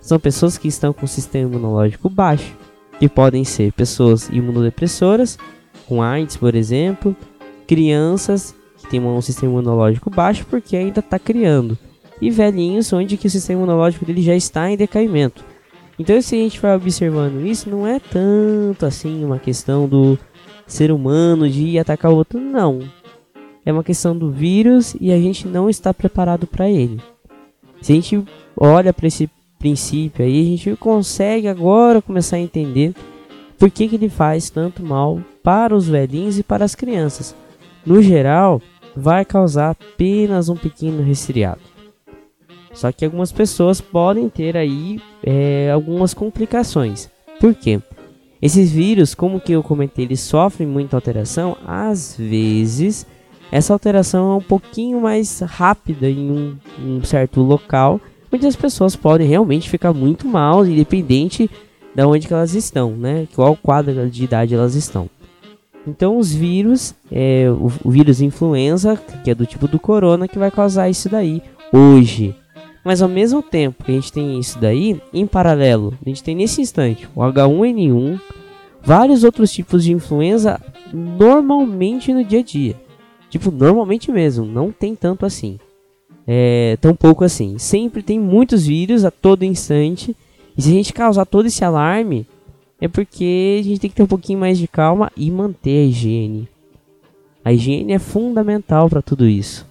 são 0.00 0.18
pessoas 0.18 0.58
que 0.58 0.68
estão 0.68 0.92
com 0.92 1.04
o 1.04 1.08
sistema 1.08 1.48
imunológico 1.48 2.08
baixo, 2.08 2.56
que 2.98 3.08
podem 3.08 3.44
ser 3.44 3.72
pessoas 3.72 4.28
imunodepressoras, 4.28 5.38
com 5.88 6.02
AIDS, 6.02 6.36
por 6.36 6.54
exemplo, 6.54 7.16
crianças 7.66 8.54
que 8.78 8.88
têm 8.88 9.00
um 9.00 9.20
sistema 9.20 9.52
imunológico 9.52 10.10
baixo 10.10 10.46
porque 10.48 10.76
ainda 10.76 11.00
está 11.00 11.18
criando, 11.18 11.76
e 12.20 12.30
velhinhos 12.30 12.92
onde 12.92 13.16
que 13.16 13.26
o 13.26 13.30
sistema 13.30 13.62
imunológico 13.62 14.04
dele 14.04 14.22
já 14.22 14.34
está 14.36 14.70
em 14.70 14.76
decaimento. 14.76 15.44
Então, 16.02 16.20
se 16.20 16.34
a 16.34 16.38
gente 16.38 16.58
vai 16.58 16.74
observando 16.74 17.46
isso, 17.46 17.70
não 17.70 17.86
é 17.86 18.00
tanto 18.00 18.84
assim 18.84 19.24
uma 19.24 19.38
questão 19.38 19.86
do 19.86 20.18
ser 20.66 20.90
humano 20.90 21.48
de 21.48 21.78
atacar 21.78 22.10
o 22.10 22.16
outro, 22.16 22.40
não. 22.40 22.80
É 23.64 23.72
uma 23.72 23.84
questão 23.84 24.18
do 24.18 24.28
vírus 24.28 24.96
e 25.00 25.12
a 25.12 25.16
gente 25.16 25.46
não 25.46 25.70
está 25.70 25.94
preparado 25.94 26.44
para 26.44 26.68
ele. 26.68 27.00
Se 27.80 27.92
a 27.92 27.94
gente 27.94 28.20
olha 28.56 28.92
para 28.92 29.06
esse 29.06 29.30
princípio 29.60 30.24
aí, 30.24 30.40
a 30.40 30.44
gente 30.44 30.74
consegue 30.74 31.46
agora 31.46 32.02
começar 32.02 32.34
a 32.34 32.40
entender 32.40 32.96
por 33.56 33.70
que, 33.70 33.86
que 33.86 33.94
ele 33.94 34.08
faz 34.08 34.50
tanto 34.50 34.82
mal 34.82 35.22
para 35.40 35.72
os 35.72 35.86
velhinhos 35.86 36.36
e 36.36 36.42
para 36.42 36.64
as 36.64 36.74
crianças. 36.74 37.32
No 37.86 38.02
geral, 38.02 38.60
vai 38.96 39.24
causar 39.24 39.70
apenas 39.70 40.48
um 40.48 40.56
pequeno 40.56 41.00
resfriado. 41.00 41.60
Só 42.72 42.90
que 42.90 43.04
algumas 43.04 43.30
pessoas 43.32 43.80
podem 43.80 44.28
ter 44.28 44.56
aí 44.56 45.00
é, 45.22 45.70
algumas 45.72 46.14
complicações. 46.14 47.10
Por 47.40 47.54
quê? 47.54 47.80
Esses 48.40 48.72
vírus, 48.72 49.14
como 49.14 49.40
que 49.40 49.52
eu 49.52 49.62
comentei, 49.62 50.04
eles 50.04 50.20
sofrem 50.20 50.66
muita 50.66 50.96
alteração. 50.96 51.56
Às 51.64 52.16
vezes, 52.18 53.06
essa 53.52 53.72
alteração 53.72 54.32
é 54.32 54.36
um 54.36 54.40
pouquinho 54.40 55.00
mais 55.00 55.40
rápida 55.40 56.08
em 56.08 56.30
um, 56.30 56.56
um 56.80 57.04
certo 57.04 57.40
local, 57.40 58.00
onde 58.32 58.46
as 58.46 58.56
pessoas 58.56 58.96
podem 58.96 59.28
realmente 59.28 59.70
ficar 59.70 59.92
muito 59.92 60.26
mal, 60.26 60.66
independente 60.66 61.48
de 61.94 62.02
onde 62.02 62.26
que 62.26 62.32
elas 62.32 62.54
estão, 62.54 62.92
né? 62.96 63.28
Qual 63.34 63.54
quadro 63.54 64.10
de 64.10 64.24
idade 64.24 64.54
elas 64.54 64.74
estão. 64.74 65.08
Então, 65.86 66.16
os 66.16 66.32
vírus, 66.32 66.94
é, 67.10 67.46
o, 67.50 67.70
o 67.84 67.90
vírus 67.90 68.20
influenza, 68.20 68.96
que 69.22 69.30
é 69.30 69.34
do 69.34 69.46
tipo 69.46 69.68
do 69.68 69.78
corona, 69.78 70.26
que 70.26 70.38
vai 70.38 70.50
causar 70.50 70.88
isso 70.88 71.08
daí 71.08 71.42
hoje. 71.72 72.34
Mas 72.84 73.00
ao 73.00 73.08
mesmo 73.08 73.42
tempo 73.42 73.84
que 73.84 73.92
a 73.92 73.94
gente 73.94 74.12
tem 74.12 74.38
isso 74.38 74.58
daí, 74.58 75.00
em 75.12 75.26
paralelo, 75.26 75.96
a 76.04 76.08
gente 76.08 76.22
tem 76.22 76.34
nesse 76.34 76.60
instante 76.60 77.08
o 77.14 77.20
H1N1, 77.20 78.20
vários 78.82 79.22
outros 79.22 79.52
tipos 79.52 79.84
de 79.84 79.92
influenza 79.92 80.60
normalmente 80.92 82.12
no 82.12 82.24
dia 82.24 82.40
a 82.40 82.42
dia. 82.42 82.76
Tipo, 83.30 83.50
normalmente 83.50 84.10
mesmo, 84.10 84.44
não 84.44 84.70
tem 84.70 84.94
tanto 84.94 85.24
assim. 85.24 85.58
É, 86.26 86.76
tão 86.80 86.94
pouco 86.94 87.24
assim. 87.24 87.56
Sempre 87.58 88.02
tem 88.02 88.18
muitos 88.18 88.66
vírus 88.66 89.04
a 89.04 89.10
todo 89.10 89.44
instante. 89.44 90.14
E 90.56 90.60
se 90.62 90.68
a 90.68 90.72
gente 90.72 90.92
causar 90.92 91.24
todo 91.24 91.46
esse 91.46 91.64
alarme, 91.64 92.26
é 92.80 92.88
porque 92.88 93.58
a 93.60 93.64
gente 93.64 93.80
tem 93.80 93.90
que 93.90 93.96
ter 93.96 94.02
um 94.02 94.08
pouquinho 94.08 94.38
mais 94.38 94.58
de 94.58 94.68
calma 94.68 95.10
e 95.16 95.30
manter 95.30 95.84
a 95.84 95.86
higiene. 95.86 96.48
A 97.44 97.52
higiene 97.52 97.92
é 97.92 97.98
fundamental 97.98 98.88
para 98.90 99.00
tudo 99.00 99.26
isso. 99.26 99.66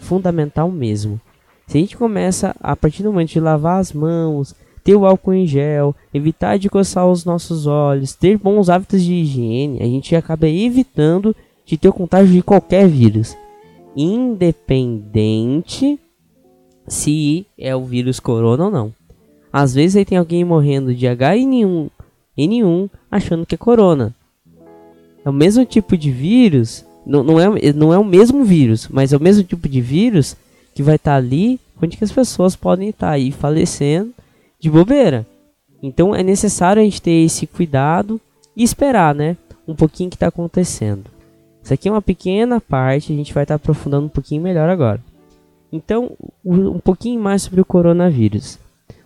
Fundamental 0.00 0.70
mesmo. 0.70 1.20
Se 1.66 1.78
a 1.78 1.80
gente 1.80 1.96
começa 1.96 2.54
a 2.60 2.76
partir 2.76 3.02
do 3.02 3.12
momento 3.12 3.30
de 3.30 3.40
lavar 3.40 3.80
as 3.80 3.92
mãos, 3.92 4.54
ter 4.82 4.94
o 4.94 5.06
álcool 5.06 5.32
em 5.32 5.46
gel, 5.46 5.94
evitar 6.12 6.58
de 6.58 6.68
coçar 6.68 7.08
os 7.08 7.24
nossos 7.24 7.66
olhos, 7.66 8.12
ter 8.12 8.36
bons 8.36 8.68
hábitos 8.68 9.02
de 9.02 9.14
higiene, 9.14 9.80
a 9.80 9.86
gente 9.86 10.14
acaba 10.14 10.46
evitando 10.46 11.34
de 11.64 11.78
ter 11.78 11.88
o 11.88 11.92
contágio 11.92 12.34
de 12.34 12.42
qualquer 12.42 12.86
vírus, 12.86 13.34
independente 13.96 15.98
se 16.86 17.46
é 17.58 17.74
o 17.74 17.84
vírus 17.84 18.20
corona 18.20 18.66
ou 18.66 18.70
não. 18.70 18.92
Às 19.50 19.74
vezes 19.74 19.96
aí 19.96 20.04
tem 20.04 20.18
alguém 20.18 20.44
morrendo 20.44 20.94
de 20.94 21.06
H1N1, 21.06 21.88
N1 22.36 22.90
achando 23.10 23.46
que 23.46 23.54
é 23.54 23.58
corona. 23.58 24.14
É 25.24 25.30
o 25.30 25.32
mesmo 25.32 25.64
tipo 25.64 25.96
de 25.96 26.10
vírus, 26.10 26.84
não, 27.06 27.22
não, 27.22 27.40
é, 27.40 27.72
não 27.72 27.94
é 27.94 27.98
o 27.98 28.04
mesmo 28.04 28.44
vírus, 28.44 28.86
mas 28.90 29.14
é 29.14 29.16
o 29.16 29.22
mesmo 29.22 29.42
tipo 29.42 29.66
de 29.66 29.80
vírus 29.80 30.36
que 30.74 30.82
vai 30.82 30.96
estar 30.96 31.12
tá 31.12 31.16
ali 31.16 31.60
onde 31.82 31.96
que 31.96 32.04
as 32.04 32.12
pessoas 32.12 32.56
podem 32.56 32.88
estar 32.88 33.08
tá 33.08 33.12
aí 33.12 33.30
falecendo 33.30 34.12
de 34.58 34.70
bobeira. 34.70 35.26
Então 35.82 36.14
é 36.14 36.22
necessário 36.22 36.80
a 36.80 36.84
gente 36.84 37.02
ter 37.02 37.24
esse 37.24 37.46
cuidado 37.46 38.20
e 38.56 38.62
esperar, 38.62 39.14
né? 39.14 39.36
Um 39.66 39.74
pouquinho 39.74 40.10
que 40.10 40.16
está 40.16 40.28
acontecendo. 40.28 41.04
Isso 41.62 41.72
aqui 41.72 41.88
é 41.88 41.92
uma 41.92 42.02
pequena 42.02 42.60
parte, 42.60 43.12
a 43.12 43.16
gente 43.16 43.32
vai 43.32 43.44
estar 43.44 43.58
tá 43.58 43.62
aprofundando 43.62 44.06
um 44.06 44.10
pouquinho 44.10 44.42
melhor 44.42 44.68
agora. 44.68 45.00
Então, 45.72 46.12
um 46.44 46.78
pouquinho 46.78 47.20
mais 47.20 47.42
sobre 47.42 47.60
o 47.60 47.64
coronavírus. 47.64 48.58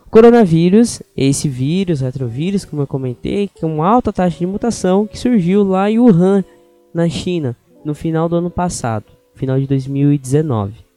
O 0.06 0.10
coronavírus 0.10 1.02
esse 1.16 1.48
vírus, 1.48 2.00
retrovírus, 2.00 2.64
como 2.64 2.82
eu 2.82 2.87
comentei, 2.87 3.48
que 3.48 3.64
é 3.64 3.68
uma 3.68 3.87
alta 3.87 4.12
taxa 4.12 4.38
de 4.38 4.46
mutação 4.46 5.06
que 5.06 5.18
surgiu 5.18 5.62
lá 5.64 5.90
em 5.90 5.98
Wuhan, 5.98 6.44
na 6.92 7.08
China, 7.08 7.56
no 7.84 7.94
final 7.94 8.28
do 8.28 8.37
ano 8.37 8.50
passado, 8.50 9.04
final 9.34 9.58
de 9.58 9.66
2019. 9.66 10.88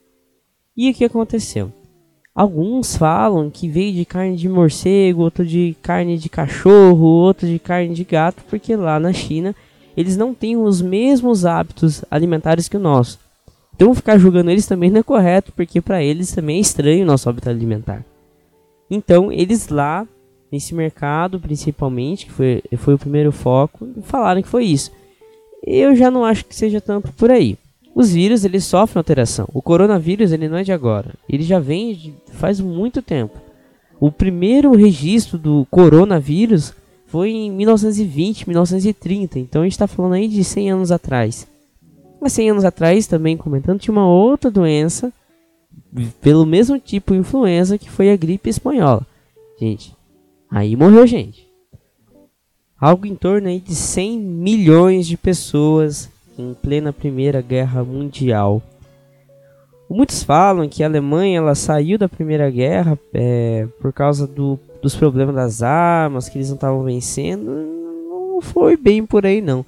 E 0.76 0.90
o 0.90 0.94
que 0.94 1.06
aconteceu? 1.06 1.72
Alguns 2.34 2.96
falam 2.96 3.50
que 3.50 3.68
veio 3.68 3.94
de 3.94 4.06
carne 4.06 4.38
de 4.38 4.48
morcego, 4.48 5.22
outro 5.22 5.46
de 5.46 5.76
carne 5.82 6.18
de 6.18 6.30
cachorro, 6.30 7.06
outro 7.06 7.46
de 7.46 7.60
carne 7.60 7.94
de 7.94 8.06
gato, 8.06 8.42
porque 8.50 8.74
lá 8.76 8.98
na 9.00 9.12
China 9.12 9.54
eles 9.98 10.16
não 10.16 10.34
têm 10.34 10.56
os 10.56 10.82
mesmos 10.82 11.46
hábitos 11.46 12.06
alimentares 12.10 12.70
que 12.70 12.78
o 12.78 12.80
nosso. 12.80 13.20
Então 13.76 13.94
ficar 13.94 14.18
julgando 14.18 14.50
eles 14.50 14.66
também 14.66 14.90
não 14.90 15.02
é 15.02 15.04
correto, 15.04 15.52
porque 15.52 15.82
para 15.82 16.02
eles 16.02 16.32
também 16.32 16.58
é 16.58 16.62
estranho 16.62 17.04
o 17.04 17.08
nosso 17.08 17.30
hábito 17.30 17.50
alimentar. 17.50 18.06
Então 18.90 19.30
eles 19.30 19.68
lá, 19.68 20.08
nesse 20.50 20.74
mercado 20.74 21.38
principalmente, 21.38 22.28
que 22.28 22.32
foi, 22.32 22.64
foi 22.78 22.94
o 22.94 23.00
primeiro 23.00 23.34
foco, 23.34 23.90
falaram 24.04 24.42
que 24.42 24.48
foi 24.48 24.66
isso. 24.66 24.90
Eu 25.62 25.96
já 25.98 26.10
não 26.10 26.24
acho 26.24 26.46
que 26.46 26.56
seja 26.56 26.80
tanto 26.80 27.12
por 27.12 27.30
aí. 27.30 27.58
Os 27.94 28.12
vírus 28.12 28.46
eles 28.46 28.64
sofrem 28.64 29.00
alteração. 29.00 29.48
O 29.54 29.62
coronavírus 29.62 30.32
ele 30.32 30.48
não 30.48 30.58
é 30.58 30.64
de 30.64 30.72
agora. 30.72 31.14
Ele 31.28 31.44
já 31.44 31.60
vem 31.60 31.94
de 31.94 32.14
faz 32.34 32.60
muito 32.60 33.02
tempo. 33.02 33.38
O 34.00 34.12
primeiro 34.12 34.74
registro 34.76 35.38
do 35.38 35.68
coronavírus 35.70 36.74
foi 37.06 37.32
em 37.32 37.52
1920, 37.52 38.48
1930. 38.48 39.40
Então 39.40 39.62
a 39.62 39.66
gente 39.66 39.74
está 39.74 39.88
falando 39.88 40.14
aí 40.14 40.28
de 40.28 40.44
100 40.44 40.72
anos 40.72 40.92
atrás. 40.92 41.46
Mas 42.22 42.34
100 42.34 42.52
anos 42.52 42.66
atrás, 42.66 43.08
também 43.08 43.36
comentando, 43.36 43.80
tinha 43.80 43.92
uma 43.92 44.08
outra 44.08 44.50
doença 44.50 45.12
pelo 46.22 46.46
mesmo 46.46 46.80
tipo 46.80 47.14
de 47.14 47.20
influenza 47.20 47.78
que 47.78 47.90
foi 47.90 48.12
a 48.12 48.16
gripe 48.16 48.50
espanhola. 48.50 49.06
Gente, 49.60 49.96
aí 50.50 50.76
morreu 50.76 51.06
gente. 51.06 51.48
Algo 52.80 53.06
em 53.06 53.16
torno 53.16 53.48
aí 53.48 53.60
de 53.60 53.76
100 53.76 54.20
milhões 54.20 55.06
de 55.06 55.18
pessoas 55.18 56.10
em 56.42 56.54
plena 56.56 56.92
Primeira 56.92 57.42
Guerra 57.42 57.84
Mundial. 57.84 58.62
Muitos 59.90 60.24
falam 60.24 60.70
que 60.70 60.84
a 60.84 60.88
Alemanha 60.88 61.40
ela 61.40 61.54
saiu 61.54 61.98
da 61.98 62.08
Primeira 62.08 62.50
Guerra 62.50 62.98
é, 63.14 63.68
por 63.82 63.92
causa 63.92 64.26
do, 64.26 64.58
dos 64.82 64.96
problemas 64.96 65.36
das 65.36 65.62
armas, 65.62 66.30
que 66.30 66.38
eles 66.38 66.48
não 66.48 66.56
estavam 66.56 66.84
vencendo. 66.84 67.52
Não 67.52 68.40
foi 68.42 68.78
bem 68.78 69.06
por 69.06 69.26
aí 69.26 69.42
não. 69.42 69.66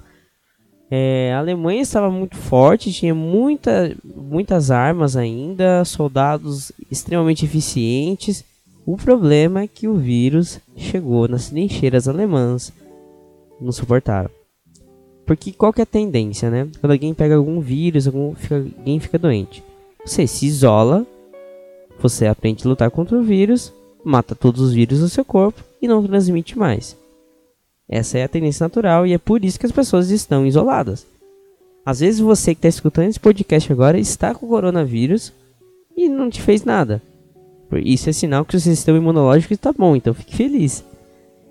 É, 0.90 1.32
a 1.34 1.38
Alemanha 1.38 1.82
estava 1.82 2.10
muito 2.10 2.36
forte, 2.36 2.92
tinha 2.92 3.14
muita, 3.14 3.94
muitas 4.04 4.70
armas 4.70 5.16
ainda, 5.16 5.84
soldados 5.84 6.72
extremamente 6.90 7.44
eficientes. 7.44 8.44
O 8.86 8.96
problema 8.96 9.62
é 9.62 9.66
que 9.66 9.88
o 9.88 9.94
vírus 9.94 10.60
chegou 10.76 11.26
nas 11.26 11.48
trincheiras 11.48 12.06
alemãs, 12.06 12.72
não 13.60 13.72
suportaram. 13.72 14.30
Porque 15.26 15.52
qual 15.52 15.72
que 15.72 15.80
é 15.80 15.84
a 15.84 15.86
tendência, 15.86 16.50
né? 16.50 16.68
Quando 16.80 16.92
alguém 16.92 17.14
pega 17.14 17.36
algum 17.36 17.60
vírus, 17.60 18.06
algum, 18.06 18.34
fica, 18.34 18.56
alguém 18.56 19.00
fica 19.00 19.18
doente. 19.18 19.62
Você 20.04 20.26
se 20.26 20.46
isola, 20.46 21.06
você 21.98 22.26
aprende 22.26 22.64
a 22.64 22.68
lutar 22.68 22.90
contra 22.90 23.16
o 23.16 23.22
vírus, 23.22 23.72
mata 24.04 24.34
todos 24.34 24.60
os 24.60 24.74
vírus 24.74 25.00
do 25.00 25.08
seu 25.08 25.24
corpo 25.24 25.62
e 25.80 25.88
não 25.88 26.06
transmite 26.06 26.58
mais. 26.58 26.96
Essa 27.88 28.18
é 28.18 28.24
a 28.24 28.28
tendência 28.28 28.64
natural 28.64 29.06
e 29.06 29.12
é 29.12 29.18
por 29.18 29.44
isso 29.44 29.58
que 29.58 29.66
as 29.66 29.72
pessoas 29.72 30.10
estão 30.10 30.46
isoladas. 30.46 31.06
Às 31.84 32.00
vezes 32.00 32.20
você 32.20 32.54
que 32.54 32.58
está 32.58 32.68
escutando 32.68 33.08
esse 33.08 33.20
podcast 33.20 33.70
agora 33.70 33.98
está 33.98 34.34
com 34.34 34.48
coronavírus 34.48 35.32
e 35.96 36.08
não 36.08 36.30
te 36.30 36.40
fez 36.40 36.64
nada. 36.64 37.02
Isso 37.72 38.08
é 38.08 38.12
sinal 38.12 38.44
que 38.44 38.56
o 38.56 38.60
seu 38.60 38.74
sistema 38.74 38.98
imunológico 38.98 39.52
está 39.52 39.72
bom, 39.72 39.96
então 39.96 40.14
fique 40.14 40.36
feliz. 40.36 40.84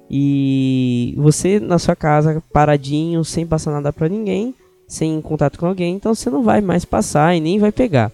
E 0.09 1.13
você 1.17 1.59
na 1.59 1.79
sua 1.79 1.95
casa, 1.95 2.43
paradinho, 2.51 3.23
sem 3.23 3.45
passar 3.45 3.71
nada 3.71 3.91
para 3.91 4.09
ninguém, 4.09 4.53
sem 4.87 5.19
contato 5.21 5.57
com 5.57 5.65
alguém, 5.65 5.95
então 5.95 6.13
você 6.13 6.29
não 6.29 6.43
vai 6.43 6.61
mais 6.61 6.85
passar 6.85 7.35
e 7.35 7.39
nem 7.39 7.59
vai 7.59 7.71
pegar. 7.71 8.11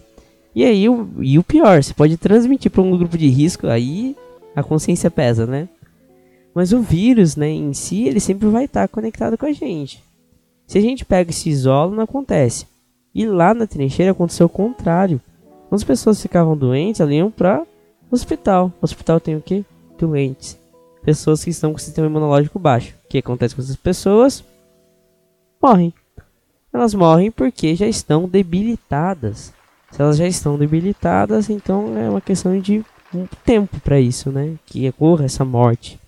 E 0.56 0.64
aí, 0.64 0.88
o, 0.90 1.10
e 1.20 1.38
o 1.38 1.44
pior, 1.44 1.82
você 1.82 1.94
pode 1.94 2.18
transmitir 2.18 2.72
para 2.72 2.82
um 2.82 2.98
grupo 2.98 3.18
de 3.18 3.28
risco, 3.28 3.68
aí 3.68 4.16
a 4.56 4.64
consciência 4.64 5.12
pesa, 5.12 5.46
né? 5.46 5.68
Mas 6.54 6.74
o 6.74 6.82
vírus, 6.82 7.36
né, 7.36 7.50
em 7.50 7.74
si, 7.74 8.08
ele 8.08 8.20
sempre 8.20 8.48
vai 8.48 8.66
estar 8.66 8.88
conectado 8.88 9.38
com 9.38 9.46
a 9.46 9.52
gente. 9.52 10.04
Se 10.66 10.78
a 10.78 10.82
gente 10.82 11.06
pega 11.06 11.30
e 11.30 11.34
se 11.34 11.50
isola, 11.50 11.96
não 11.96 12.04
acontece. 12.04 12.66
E 13.14 13.26
lá 13.26 13.54
na 13.54 13.68
trincheira 13.68 14.12
aconteceu 14.12 14.48
o 14.48 14.50
contrário. 14.50 15.22
Quando 15.68 15.80
as 15.80 15.84
pessoas 15.84 16.22
ficavam 16.22 16.58
doentes, 16.58 17.02
elas 17.02 17.14
iam 17.14 17.32
para 17.32 17.64
hospital. 18.12 18.72
O 18.82 18.86
hospital 18.86 19.20
tem 19.20 19.36
o 19.36 19.42
quê? 19.42 19.64
Doentes 19.98 20.59
pessoas 21.04 21.44
que 21.44 21.50
estão 21.50 21.72
com 21.72 21.78
o 21.78 21.82
sistema 21.82 22.08
imunológico 22.08 22.60
baixo. 22.60 22.94
O 23.06 23.08
que 23.08 23.18
acontece 23.18 23.56
com 23.56 23.62
essas 23.62 23.76
pessoas? 23.76 24.44
Morrem. 25.62 25.94
Elas 26.72 26.94
morrem 26.94 27.32
porque 27.32 27.76
já 27.76 27.88
estão 27.88 28.28
debilitadas. 28.28 29.54
Se 29.92 30.02
elas 30.02 30.18
já 30.18 30.28
estão 30.28 30.58
debilitadas, 30.58 31.50
então 31.50 31.98
é 31.98 32.10
uma 32.10 32.22
questão 32.22 32.60
de 32.60 32.84
um 33.14 33.26
tempo 33.44 33.80
para 33.80 34.00
isso, 34.00 34.32
né? 34.32 34.56
Que 34.66 34.88
ocorra 34.90 35.26
essa 35.26 35.44
morte 35.44 36.00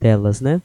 delas, 0.00 0.40
né? 0.40 0.62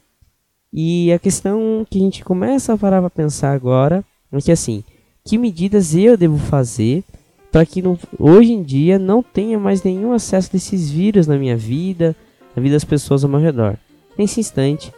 E 0.72 1.12
a 1.12 1.18
questão 1.18 1.86
que 1.88 1.98
a 1.98 2.02
gente 2.02 2.24
começa 2.24 2.72
a 2.72 2.78
parar 2.78 3.00
para 3.00 3.10
pensar 3.10 3.52
agora 3.52 4.04
é 4.30 4.40
que 4.40 4.52
assim, 4.52 4.84
que 5.24 5.38
medidas 5.38 5.94
eu 5.94 6.16
devo 6.16 6.38
fazer 6.38 7.02
para 7.50 7.64
que 7.64 7.82
hoje 8.18 8.52
em 8.52 8.62
dia 8.62 8.98
não 8.98 9.22
tenha 9.22 9.58
mais 9.58 9.82
nenhum 9.82 10.12
acesso 10.12 10.52
desses 10.52 10.90
vírus 10.90 11.26
na 11.26 11.38
minha 11.38 11.56
vida, 11.56 12.14
na 12.54 12.62
vida 12.62 12.74
das 12.74 12.84
pessoas 12.84 13.24
ao 13.24 13.30
meu 13.30 13.40
redor. 13.40 13.76
Nesse 14.16 14.40
instante, 14.40 14.92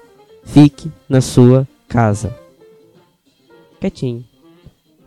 fique 0.45 0.91
na 1.09 1.21
sua 1.21 1.67
casa. 1.89 2.35
Quietinho. 3.81 4.25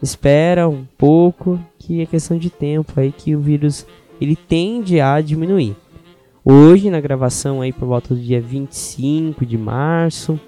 Espera 0.01 0.67
um 0.67 0.85
pouco, 0.97 1.59
que 1.79 2.01
é 2.01 2.05
questão 2.05 2.37
de 2.37 2.49
tempo 2.49 2.91
aí 2.97 3.11
que 3.11 3.35
o 3.35 3.39
vírus 3.39 3.85
ele 4.19 4.35
tende 4.35 4.99
a 4.99 5.19
diminuir. 5.21 5.75
Hoje, 6.43 6.89
na 6.89 6.99
gravação 6.99 7.61
aí 7.61 7.71
por 7.71 7.87
volta 7.87 8.13
do 8.13 8.19
dia 8.19 8.41
25 8.41 9.45
de 9.45 9.57
março, 9.57 10.39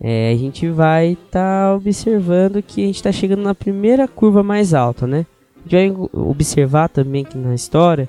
é, 0.00 0.32
a 0.32 0.36
gente 0.36 0.68
vai 0.68 1.12
estar 1.12 1.68
tá 1.68 1.74
observando 1.74 2.62
que 2.62 2.82
a 2.82 2.86
gente 2.86 2.96
está 2.96 3.12
chegando 3.12 3.42
na 3.42 3.54
primeira 3.54 4.08
curva 4.08 4.42
mais 4.42 4.74
alta, 4.74 5.06
né? 5.06 5.24
A 5.64 5.68
gente 5.68 5.94
vai 5.94 6.08
observar 6.12 6.88
também 6.88 7.24
aqui 7.24 7.38
na 7.38 7.54
história 7.54 8.08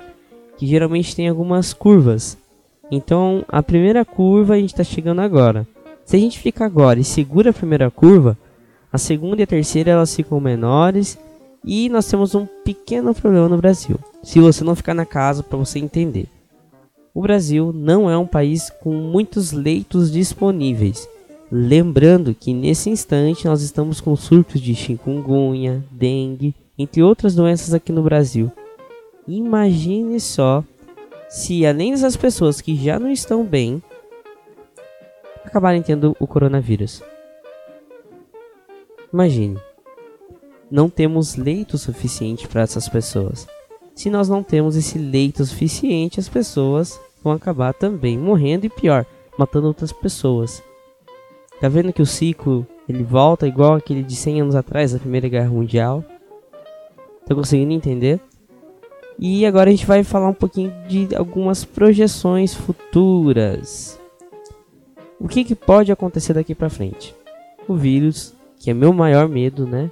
que 0.56 0.66
geralmente 0.66 1.14
tem 1.14 1.28
algumas 1.28 1.72
curvas. 1.72 2.36
Então, 2.90 3.44
a 3.48 3.62
primeira 3.62 4.04
curva 4.04 4.54
a 4.54 4.58
gente 4.58 4.72
está 4.72 4.84
chegando 4.84 5.20
agora. 5.20 5.66
Se 6.04 6.16
a 6.16 6.18
gente 6.18 6.38
fica 6.38 6.64
agora 6.64 6.98
e 6.98 7.04
segura 7.04 7.50
a 7.50 7.52
primeira 7.52 7.90
curva, 7.90 8.36
a 8.90 8.96
segunda 8.96 9.42
e 9.42 9.44
a 9.44 9.46
terceira 9.46 9.90
elas 9.90 10.14
ficam 10.14 10.40
menores 10.40 11.18
e 11.64 11.88
nós 11.90 12.06
temos 12.06 12.34
um 12.34 12.46
pequeno 12.64 13.14
problema 13.14 13.48
no 13.48 13.58
Brasil. 13.58 13.98
Se 14.22 14.40
você 14.40 14.64
não 14.64 14.74
ficar 14.74 14.94
na 14.94 15.04
casa 15.04 15.42
para 15.42 15.58
você 15.58 15.78
entender. 15.78 16.26
O 17.14 17.20
Brasil 17.20 17.72
não 17.74 18.08
é 18.08 18.16
um 18.16 18.26
país 18.26 18.70
com 18.80 18.94
muitos 18.94 19.52
leitos 19.52 20.10
disponíveis. 20.10 21.08
Lembrando 21.50 22.34
que 22.34 22.54
nesse 22.54 22.90
instante 22.90 23.46
nós 23.46 23.62
estamos 23.62 24.00
com 24.00 24.14
surtos 24.14 24.60
de 24.60 24.74
chikungunya, 24.74 25.82
dengue, 25.90 26.54
entre 26.78 27.02
outras 27.02 27.34
doenças 27.34 27.74
aqui 27.74 27.90
no 27.90 28.02
Brasil. 28.02 28.52
Imagine 29.26 30.20
só 30.20 30.62
se 31.28 31.66
além 31.66 31.92
dessas 31.92 32.16
pessoas 32.16 32.60
que 32.60 32.74
já 32.76 32.98
não 32.98 33.10
estão 33.10 33.44
bem 33.44 33.82
acabarem 35.44 35.82
tendo 35.82 36.16
o 36.20 36.26
coronavírus. 36.26 37.02
Imagine, 39.12 39.58
não 40.70 40.90
temos 40.90 41.36
leito 41.36 41.78
suficiente 41.78 42.46
para 42.46 42.62
essas 42.62 42.88
pessoas. 42.88 43.46
Se 43.94 44.10
nós 44.10 44.28
não 44.28 44.42
temos 44.42 44.76
esse 44.76 44.98
leito 44.98 45.44
suficiente, 45.44 46.20
as 46.20 46.28
pessoas 46.28 47.00
vão 47.22 47.32
acabar 47.32 47.72
também 47.72 48.18
morrendo 48.18 48.66
e 48.66 48.70
pior, 48.70 49.04
matando 49.36 49.66
outras 49.66 49.92
pessoas. 49.92 50.62
Tá 51.60 51.68
vendo 51.68 51.92
que 51.92 52.02
o 52.02 52.06
ciclo 52.06 52.66
ele 52.88 53.02
volta 53.02 53.48
igual 53.48 53.74
aquele 53.74 54.02
de 54.02 54.14
100 54.14 54.42
anos 54.42 54.54
atrás 54.54 54.92
da 54.92 54.98
Primeira 54.98 55.28
Guerra 55.28 55.50
Mundial? 55.50 56.04
Tá 57.26 57.34
conseguindo 57.34 57.72
entender? 57.72 58.20
E 59.18 59.44
agora 59.44 59.68
a 59.68 59.72
gente 59.72 59.84
vai 59.84 60.04
falar 60.04 60.28
um 60.28 60.34
pouquinho 60.34 60.72
de 60.86 61.08
algumas 61.16 61.64
projeções 61.64 62.54
futuras. 62.54 63.98
O 65.18 65.26
que, 65.26 65.42
que 65.42 65.56
pode 65.56 65.90
acontecer 65.90 66.34
daqui 66.34 66.54
para 66.54 66.70
frente? 66.70 67.12
O 67.66 67.74
vírus, 67.74 68.32
que 68.58 68.70
é 68.70 68.74
meu 68.74 68.92
maior 68.92 69.28
medo, 69.28 69.66
né? 69.66 69.90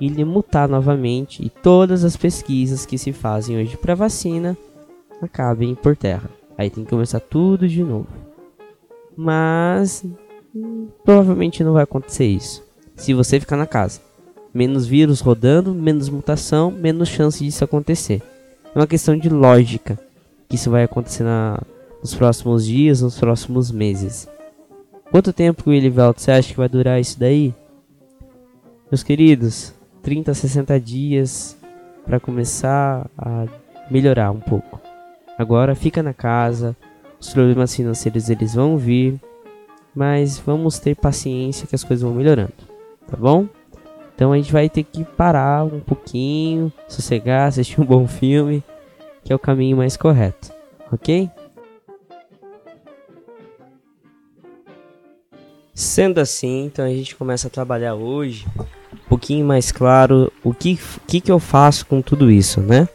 Ele 0.00 0.24
mutar 0.24 0.68
novamente 0.68 1.44
e 1.44 1.50
todas 1.50 2.02
as 2.02 2.16
pesquisas 2.16 2.86
que 2.86 2.96
se 2.96 3.12
fazem 3.12 3.58
hoje 3.58 3.76
para 3.76 3.94
vacina 3.94 4.56
acabem 5.20 5.74
por 5.74 5.94
terra. 5.94 6.30
Aí 6.56 6.70
tem 6.70 6.82
que 6.82 6.90
começar 6.90 7.20
tudo 7.20 7.68
de 7.68 7.82
novo. 7.82 8.08
Mas 9.14 10.02
hum, 10.54 10.88
provavelmente 11.04 11.62
não 11.62 11.74
vai 11.74 11.84
acontecer 11.84 12.24
isso. 12.24 12.64
Se 12.96 13.12
você 13.12 13.38
ficar 13.38 13.58
na 13.58 13.66
casa, 13.66 14.00
menos 14.52 14.86
vírus 14.86 15.20
rodando, 15.20 15.74
menos 15.74 16.08
mutação, 16.08 16.70
menos 16.70 17.10
chance 17.10 17.44
disso 17.44 17.62
acontecer. 17.62 18.22
É 18.74 18.78
uma 18.78 18.86
questão 18.86 19.16
de 19.16 19.28
lógica 19.28 19.98
que 20.48 20.56
isso 20.56 20.70
vai 20.70 20.84
acontecer 20.84 21.24
na, 21.24 21.60
nos 22.00 22.14
próximos 22.14 22.64
dias, 22.66 23.02
nos 23.02 23.18
próximos 23.18 23.70
meses. 23.70 24.26
Quanto 25.10 25.32
tempo, 25.32 25.68
Willivelto, 25.68 26.22
você 26.22 26.30
acha 26.30 26.48
que 26.48 26.56
vai 26.56 26.68
durar 26.68 26.98
isso 26.98 27.20
daí? 27.20 27.54
Meus 28.90 29.02
queridos, 29.02 29.74
30 30.02 30.30
a 30.30 30.34
60 30.34 30.80
dias 30.80 31.56
para 32.06 32.18
começar 32.18 33.10
a 33.16 33.46
melhorar 33.90 34.30
um 34.30 34.40
pouco. 34.40 34.80
Agora 35.38 35.74
fica 35.74 36.02
na 36.02 36.14
casa, 36.14 36.74
os 37.20 37.32
problemas 37.32 37.74
financeiros 37.74 38.30
eles 38.30 38.54
vão 38.54 38.78
vir, 38.78 39.20
mas 39.94 40.38
vamos 40.38 40.78
ter 40.78 40.96
paciência 40.96 41.66
que 41.66 41.74
as 41.74 41.84
coisas 41.84 42.02
vão 42.02 42.14
melhorando, 42.14 42.52
tá 43.06 43.16
bom? 43.16 43.46
Então 44.14 44.32
a 44.32 44.36
gente 44.36 44.52
vai 44.52 44.68
ter 44.68 44.84
que 44.84 45.04
parar 45.04 45.64
um 45.64 45.80
pouquinho, 45.80 46.72
sossegar, 46.88 47.48
assistir 47.48 47.80
um 47.80 47.84
bom 47.84 48.06
filme, 48.06 48.62
que 49.24 49.32
é 49.32 49.36
o 49.36 49.38
caminho 49.38 49.76
mais 49.76 49.96
correto, 49.96 50.52
ok? 50.92 51.30
Sendo 55.74 56.20
assim, 56.20 56.66
então 56.66 56.84
a 56.84 56.90
gente 56.90 57.16
começa 57.16 57.48
a 57.48 57.50
trabalhar 57.50 57.94
hoje 57.94 58.46
um 58.92 59.08
pouquinho 59.08 59.44
mais 59.44 59.72
claro 59.72 60.30
o 60.44 60.52
que, 60.52 60.78
que, 61.06 61.20
que 61.20 61.32
eu 61.32 61.38
faço 61.38 61.86
com 61.86 62.02
tudo 62.02 62.30
isso, 62.30 62.60
né? 62.60 62.86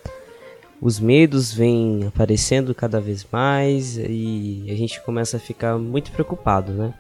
Os 0.80 1.00
medos 1.00 1.52
vêm 1.52 2.06
aparecendo 2.08 2.76
cada 2.76 3.02
vez 3.02 3.26
mais 3.32 3.98
e 3.98 4.68
a 4.70 4.76
gente 4.76 5.02
começa 5.02 5.38
a 5.38 5.40
ficar 5.40 5.78
muito 5.78 6.12
preocupado, 6.12 6.72
né? 6.72 6.94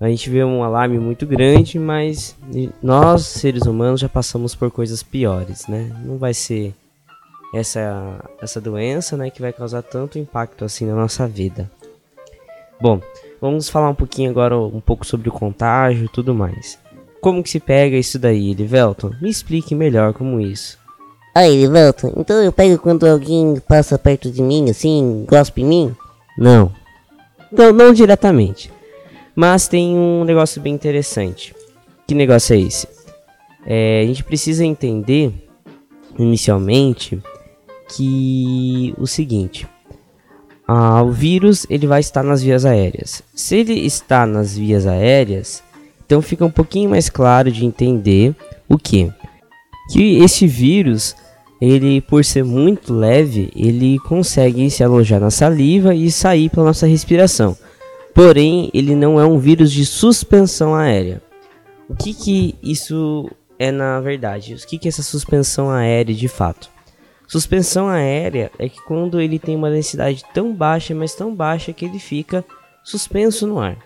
A 0.00 0.08
gente 0.08 0.30
vê 0.30 0.44
um 0.44 0.62
alarme 0.62 0.98
muito 0.98 1.26
grande, 1.26 1.78
mas 1.78 2.36
nós, 2.80 3.26
seres 3.26 3.62
humanos, 3.62 4.00
já 4.00 4.08
passamos 4.08 4.54
por 4.54 4.70
coisas 4.70 5.02
piores, 5.02 5.66
né? 5.66 5.90
Não 6.04 6.16
vai 6.18 6.32
ser 6.32 6.72
essa, 7.52 8.24
essa 8.40 8.60
doença, 8.60 9.16
né, 9.16 9.30
que 9.30 9.40
vai 9.40 9.52
causar 9.52 9.82
tanto 9.82 10.18
impacto 10.18 10.64
assim 10.64 10.86
na 10.86 10.94
nossa 10.94 11.26
vida. 11.26 11.68
Bom, 12.80 13.00
vamos 13.40 13.68
falar 13.68 13.88
um 13.88 13.94
pouquinho 13.94 14.30
agora 14.30 14.56
um 14.56 14.80
pouco 14.80 15.04
sobre 15.04 15.28
o 15.28 15.32
contágio 15.32 16.04
e 16.04 16.08
tudo 16.08 16.32
mais. 16.34 16.78
Como 17.20 17.42
que 17.42 17.50
se 17.50 17.58
pega 17.58 17.96
isso 17.96 18.18
daí, 18.18 18.54
Livelton? 18.54 19.10
Me 19.20 19.28
explique 19.28 19.74
melhor 19.74 20.12
como 20.12 20.40
isso. 20.40 20.78
Aí, 21.34 21.60
Livelton, 21.60 22.12
então 22.16 22.36
eu 22.42 22.52
pego 22.52 22.78
quando 22.78 23.04
alguém 23.04 23.60
passa 23.66 23.98
perto 23.98 24.30
de 24.30 24.42
mim, 24.42 24.70
assim, 24.70 25.24
gospe 25.28 25.62
em 25.62 25.64
mim? 25.64 25.96
Não. 26.36 26.72
Não, 27.50 27.72
não 27.72 27.92
diretamente. 27.92 28.70
Mas 29.40 29.68
tem 29.68 29.96
um 29.96 30.24
negócio 30.24 30.60
bem 30.60 30.74
interessante. 30.74 31.54
Que 32.08 32.12
negócio 32.12 32.56
é 32.56 32.58
esse? 32.58 32.88
É, 33.64 34.00
a 34.02 34.04
gente 34.04 34.24
precisa 34.24 34.64
entender, 34.64 35.32
inicialmente, 36.18 37.22
que 37.94 38.92
o 38.98 39.06
seguinte. 39.06 39.64
Ah, 40.66 41.04
o 41.04 41.12
vírus 41.12 41.64
ele 41.70 41.86
vai 41.86 42.00
estar 42.00 42.24
nas 42.24 42.42
vias 42.42 42.64
aéreas. 42.64 43.22
Se 43.32 43.58
ele 43.58 43.74
está 43.74 44.26
nas 44.26 44.58
vias 44.58 44.88
aéreas, 44.88 45.62
então 46.04 46.20
fica 46.20 46.44
um 46.44 46.50
pouquinho 46.50 46.90
mais 46.90 47.08
claro 47.08 47.52
de 47.52 47.64
entender 47.64 48.34
o 48.68 48.76
que 48.76 49.08
que 49.92 50.18
esse 50.18 50.48
vírus 50.48 51.14
ele 51.60 52.00
por 52.00 52.24
ser 52.24 52.44
muito 52.44 52.92
leve 52.92 53.50
ele 53.56 53.98
consegue 54.00 54.68
se 54.68 54.82
alojar 54.84 55.20
na 55.20 55.30
saliva 55.30 55.94
e 55.94 56.10
sair 56.10 56.50
pela 56.50 56.66
nossa 56.66 56.88
respiração. 56.88 57.56
Porém, 58.18 58.68
ele 58.74 58.96
não 58.96 59.20
é 59.20 59.24
um 59.24 59.38
vírus 59.38 59.70
de 59.70 59.86
suspensão 59.86 60.74
aérea. 60.74 61.22
O 61.88 61.94
que 61.94 62.12
que 62.12 62.56
isso 62.60 63.30
é 63.56 63.70
na 63.70 64.00
verdade? 64.00 64.54
O 64.54 64.66
que 64.66 64.76
que 64.76 64.88
é 64.88 64.90
essa 64.90 65.04
suspensão 65.04 65.70
aérea 65.70 66.12
de 66.12 66.26
fato? 66.26 66.68
Suspensão 67.28 67.86
aérea 67.86 68.50
é 68.58 68.68
que 68.68 68.82
quando 68.82 69.20
ele 69.20 69.38
tem 69.38 69.54
uma 69.54 69.70
densidade 69.70 70.24
tão 70.34 70.52
baixa, 70.52 70.96
mas 70.96 71.14
tão 71.14 71.32
baixa 71.32 71.72
que 71.72 71.84
ele 71.84 72.00
fica 72.00 72.44
suspenso 72.82 73.46
no 73.46 73.60
ar. 73.60 73.78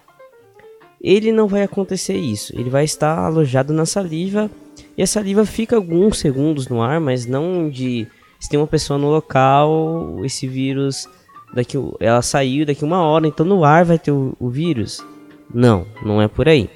Ele 0.99 1.31
não 1.31 1.47
vai 1.47 1.63
acontecer 1.63 2.17
isso, 2.17 2.59
ele 2.59 2.71
vai 2.71 2.85
estar 2.85 3.19
alojado 3.19 3.75
na 3.75 3.85
saliva 3.85 4.51
e 4.97 5.03
a 5.03 5.07
saliva 5.07 5.45
fica 5.45 5.77
alguns 5.77 6.19
segundos 6.19 6.69
no 6.69 6.81
ar, 6.81 6.99
mas 6.99 7.27
não 7.27 7.69
de 7.69 8.09
se 8.41 8.49
tem 8.49 8.59
uma 8.59 8.67
pessoa 8.67 8.99
no 8.99 9.11
local, 9.11 10.25
esse 10.25 10.49
vírus 10.49 11.07
daqui 11.53 11.77
ela 12.01 12.23
saiu 12.23 12.65
daqui 12.65 12.85
uma 12.85 13.03
hora, 13.03 13.27
então 13.27 13.45
no 13.45 13.65
ar 13.65 13.85
vai 13.85 13.99
ter 13.99 14.11
o, 14.11 14.35
o 14.39 14.49
vírus. 14.49 15.05
Não, 15.53 15.87
não 16.05 16.21
é 16.21 16.29
por 16.29 16.49
aí. 16.49 16.71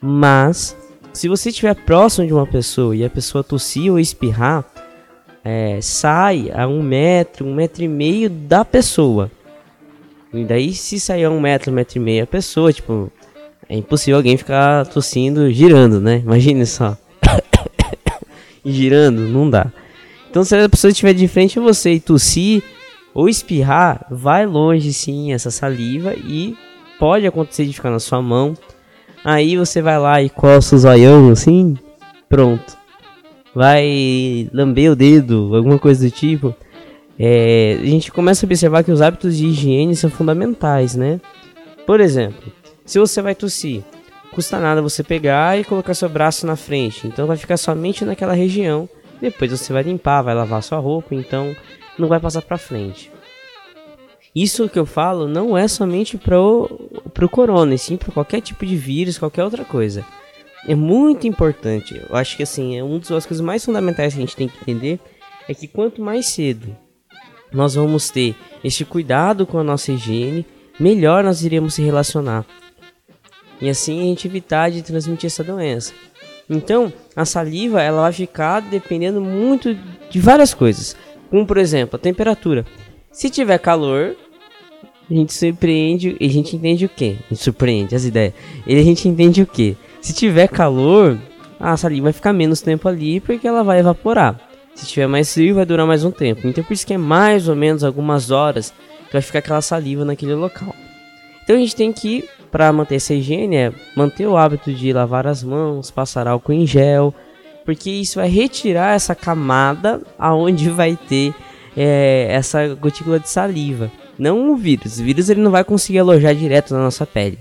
Mas 0.00 0.76
se 1.12 1.28
você 1.28 1.50
estiver 1.50 1.74
próximo 1.74 2.26
de 2.26 2.32
uma 2.32 2.46
pessoa 2.46 2.96
e 2.96 3.04
a 3.04 3.10
pessoa 3.10 3.44
tossir 3.44 3.92
ou 3.92 3.98
espirrar, 3.98 4.64
é, 5.44 5.78
sai 5.80 6.50
a 6.54 6.66
um 6.66 6.82
metro, 6.82 7.46
um 7.46 7.54
metro 7.54 7.82
e 7.84 7.88
meio 7.88 8.30
da 8.30 8.64
pessoa. 8.64 9.30
E 10.32 10.44
daí, 10.44 10.72
se 10.72 10.98
sair 10.98 11.24
a 11.24 11.30
um 11.30 11.40
metro, 11.40 11.70
um 11.70 11.74
metro 11.74 11.98
e 11.98 12.00
meio 12.00 12.24
a 12.24 12.26
pessoa, 12.26 12.72
tipo, 12.72 13.12
é 13.68 13.76
impossível 13.76 14.16
alguém 14.16 14.36
ficar 14.36 14.86
tossindo 14.86 15.50
girando, 15.52 16.00
né? 16.00 16.22
Imagine 16.24 16.64
só. 16.64 16.96
girando, 18.64 19.20
não 19.28 19.50
dá. 19.50 19.70
Então, 20.30 20.42
se 20.42 20.56
a 20.56 20.68
pessoa 20.68 20.90
estiver 20.90 21.12
de 21.12 21.28
frente 21.28 21.58
a 21.58 21.62
você 21.62 21.92
e 21.92 22.00
tossir 22.00 22.62
ou 23.14 23.28
espirrar, 23.28 24.06
vai 24.10 24.46
longe 24.46 24.92
sim 24.92 25.32
essa 25.32 25.50
saliva 25.50 26.14
e 26.14 26.56
pode 26.98 27.26
acontecer 27.26 27.64
de 27.66 27.72
ficar 27.72 27.90
na 27.90 28.00
sua 28.00 28.22
mão. 28.22 28.54
Aí 29.24 29.56
você 29.56 29.80
vai 29.80 29.98
lá 29.98 30.22
e 30.22 30.28
coça 30.28 30.74
o 30.74 30.78
zoião 30.78 31.30
assim, 31.30 31.76
pronto 32.28 32.82
vai 33.54 34.48
lamber 34.52 34.90
o 34.90 34.96
dedo, 34.96 35.54
alguma 35.54 35.78
coisa 35.78 36.06
do 36.06 36.10
tipo, 36.10 36.54
é, 37.18 37.78
a 37.80 37.86
gente 37.86 38.10
começa 38.10 38.44
a 38.44 38.48
observar 38.48 38.82
que 38.82 38.90
os 38.90 39.02
hábitos 39.02 39.36
de 39.36 39.46
higiene 39.46 39.94
são 39.94 40.10
fundamentais, 40.10 40.96
né? 40.96 41.20
Por 41.86 42.00
exemplo, 42.00 42.52
se 42.84 42.98
você 42.98 43.20
vai 43.20 43.34
tossir, 43.34 43.82
custa 44.32 44.58
nada 44.58 44.80
você 44.80 45.02
pegar 45.02 45.58
e 45.58 45.64
colocar 45.64 45.94
seu 45.94 46.08
braço 46.08 46.46
na 46.46 46.56
frente, 46.56 47.06
então 47.06 47.26
vai 47.26 47.36
ficar 47.36 47.56
somente 47.56 48.04
naquela 48.04 48.32
região. 48.32 48.88
Depois 49.20 49.50
você 49.50 49.72
vai 49.72 49.82
limpar, 49.82 50.22
vai 50.22 50.34
lavar 50.34 50.62
sua 50.62 50.78
roupa, 50.78 51.14
então 51.14 51.54
não 51.98 52.08
vai 52.08 52.20
passar 52.20 52.42
para 52.42 52.58
frente. 52.58 53.10
Isso 54.34 54.68
que 54.68 54.78
eu 54.78 54.86
falo 54.86 55.28
não 55.28 55.56
é 55.56 55.68
somente 55.68 56.16
para 56.16 56.40
o 56.40 57.28
corona, 57.30 57.74
e 57.74 57.78
sim 57.78 57.96
para 57.96 58.12
qualquer 58.12 58.40
tipo 58.40 58.64
de 58.64 58.76
vírus, 58.76 59.18
qualquer 59.18 59.44
outra 59.44 59.64
coisa 59.64 60.04
é 60.66 60.74
muito 60.74 61.26
importante. 61.26 62.00
Eu 62.08 62.16
acho 62.16 62.36
que 62.36 62.42
assim, 62.42 62.78
é 62.78 62.84
uma 62.84 62.98
das 62.98 63.26
coisas 63.26 63.40
mais 63.40 63.64
fundamentais 63.64 64.14
que 64.14 64.18
a 64.18 64.22
gente 64.22 64.36
tem 64.36 64.48
que 64.48 64.58
entender 64.60 65.00
é 65.48 65.54
que 65.54 65.66
quanto 65.66 66.00
mais 66.00 66.26
cedo 66.26 66.76
nós 67.52 67.74
vamos 67.74 68.10
ter 68.10 68.34
este 68.62 68.84
cuidado 68.84 69.46
com 69.46 69.58
a 69.58 69.64
nossa 69.64 69.92
higiene, 69.92 70.46
melhor 70.78 71.24
nós 71.24 71.42
iremos 71.44 71.74
se 71.74 71.82
relacionar. 71.82 72.46
E 73.60 73.68
assim 73.68 74.00
a 74.00 74.04
gente 74.04 74.26
evitar 74.26 74.70
de 74.70 74.82
transmitir 74.82 75.26
essa 75.26 75.44
doença. 75.44 75.92
Então, 76.48 76.92
a 77.14 77.24
saliva 77.24 77.80
ela 77.82 78.02
vai 78.02 78.12
ficar 78.12 78.60
dependendo 78.60 79.20
muito 79.20 79.76
de 80.10 80.20
várias 80.20 80.52
coisas. 80.54 80.96
Como 81.32 81.46
por 81.46 81.56
exemplo, 81.56 81.96
a 81.96 81.98
temperatura. 81.98 82.66
Se 83.10 83.30
tiver 83.30 83.56
calor, 83.56 84.14
a 85.10 85.14
gente 85.14 85.32
surpreende, 85.32 86.14
a 86.20 86.28
gente 86.28 86.54
entende 86.54 86.84
o 86.84 86.90
que? 86.90 87.16
A 87.24 87.28
gente 87.30 87.42
surpreende 87.42 87.94
as 87.94 88.04
ideias. 88.04 88.34
E 88.66 88.78
a 88.78 88.82
gente 88.82 89.08
entende 89.08 89.40
o 89.40 89.46
que? 89.46 89.74
Se 90.02 90.12
tiver 90.12 90.46
calor, 90.46 91.18
a 91.58 91.74
saliva 91.74 92.04
vai 92.04 92.12
ficar 92.12 92.34
menos 92.34 92.60
tempo 92.60 92.86
ali 92.86 93.18
porque 93.18 93.48
ela 93.48 93.64
vai 93.64 93.80
evaporar. 93.80 94.38
Se 94.74 94.84
tiver 94.86 95.06
mais 95.06 95.32
frio, 95.32 95.54
vai 95.54 95.64
durar 95.64 95.86
mais 95.86 96.04
um 96.04 96.10
tempo. 96.10 96.46
Então 96.46 96.62
por 96.62 96.74
isso 96.74 96.86
que 96.86 96.92
é 96.92 96.98
mais 96.98 97.48
ou 97.48 97.56
menos 97.56 97.82
algumas 97.82 98.30
horas 98.30 98.74
que 99.06 99.14
vai 99.14 99.22
ficar 99.22 99.38
aquela 99.38 99.62
saliva 99.62 100.04
naquele 100.04 100.34
local. 100.34 100.74
Então 101.44 101.56
a 101.56 101.58
gente 101.58 101.74
tem 101.74 101.94
que, 101.94 102.28
para 102.50 102.70
manter 102.74 102.96
essa 102.96 103.14
higiene, 103.14 103.56
é 103.56 103.72
manter 103.96 104.26
o 104.26 104.36
hábito 104.36 104.70
de 104.70 104.92
lavar 104.92 105.26
as 105.26 105.42
mãos, 105.42 105.90
passar 105.90 106.28
álcool 106.28 106.52
em 106.52 106.66
gel, 106.66 107.14
porque 107.64 107.90
isso 107.90 108.18
vai 108.18 108.28
retirar 108.28 108.94
essa 108.94 109.14
camada 109.14 110.00
aonde 110.18 110.68
vai 110.68 110.96
ter 110.96 111.34
é, 111.76 112.28
essa 112.30 112.74
gotícula 112.74 113.18
de 113.18 113.28
saliva. 113.28 113.90
Não 114.18 114.52
o 114.52 114.56
vírus. 114.56 114.98
O 114.98 115.04
vírus 115.04 115.28
ele 115.28 115.40
não 115.40 115.50
vai 115.50 115.64
conseguir 115.64 115.98
alojar 115.98 116.34
direto 116.34 116.74
na 116.74 116.80
nossa 116.80 117.06
pele. 117.06 117.38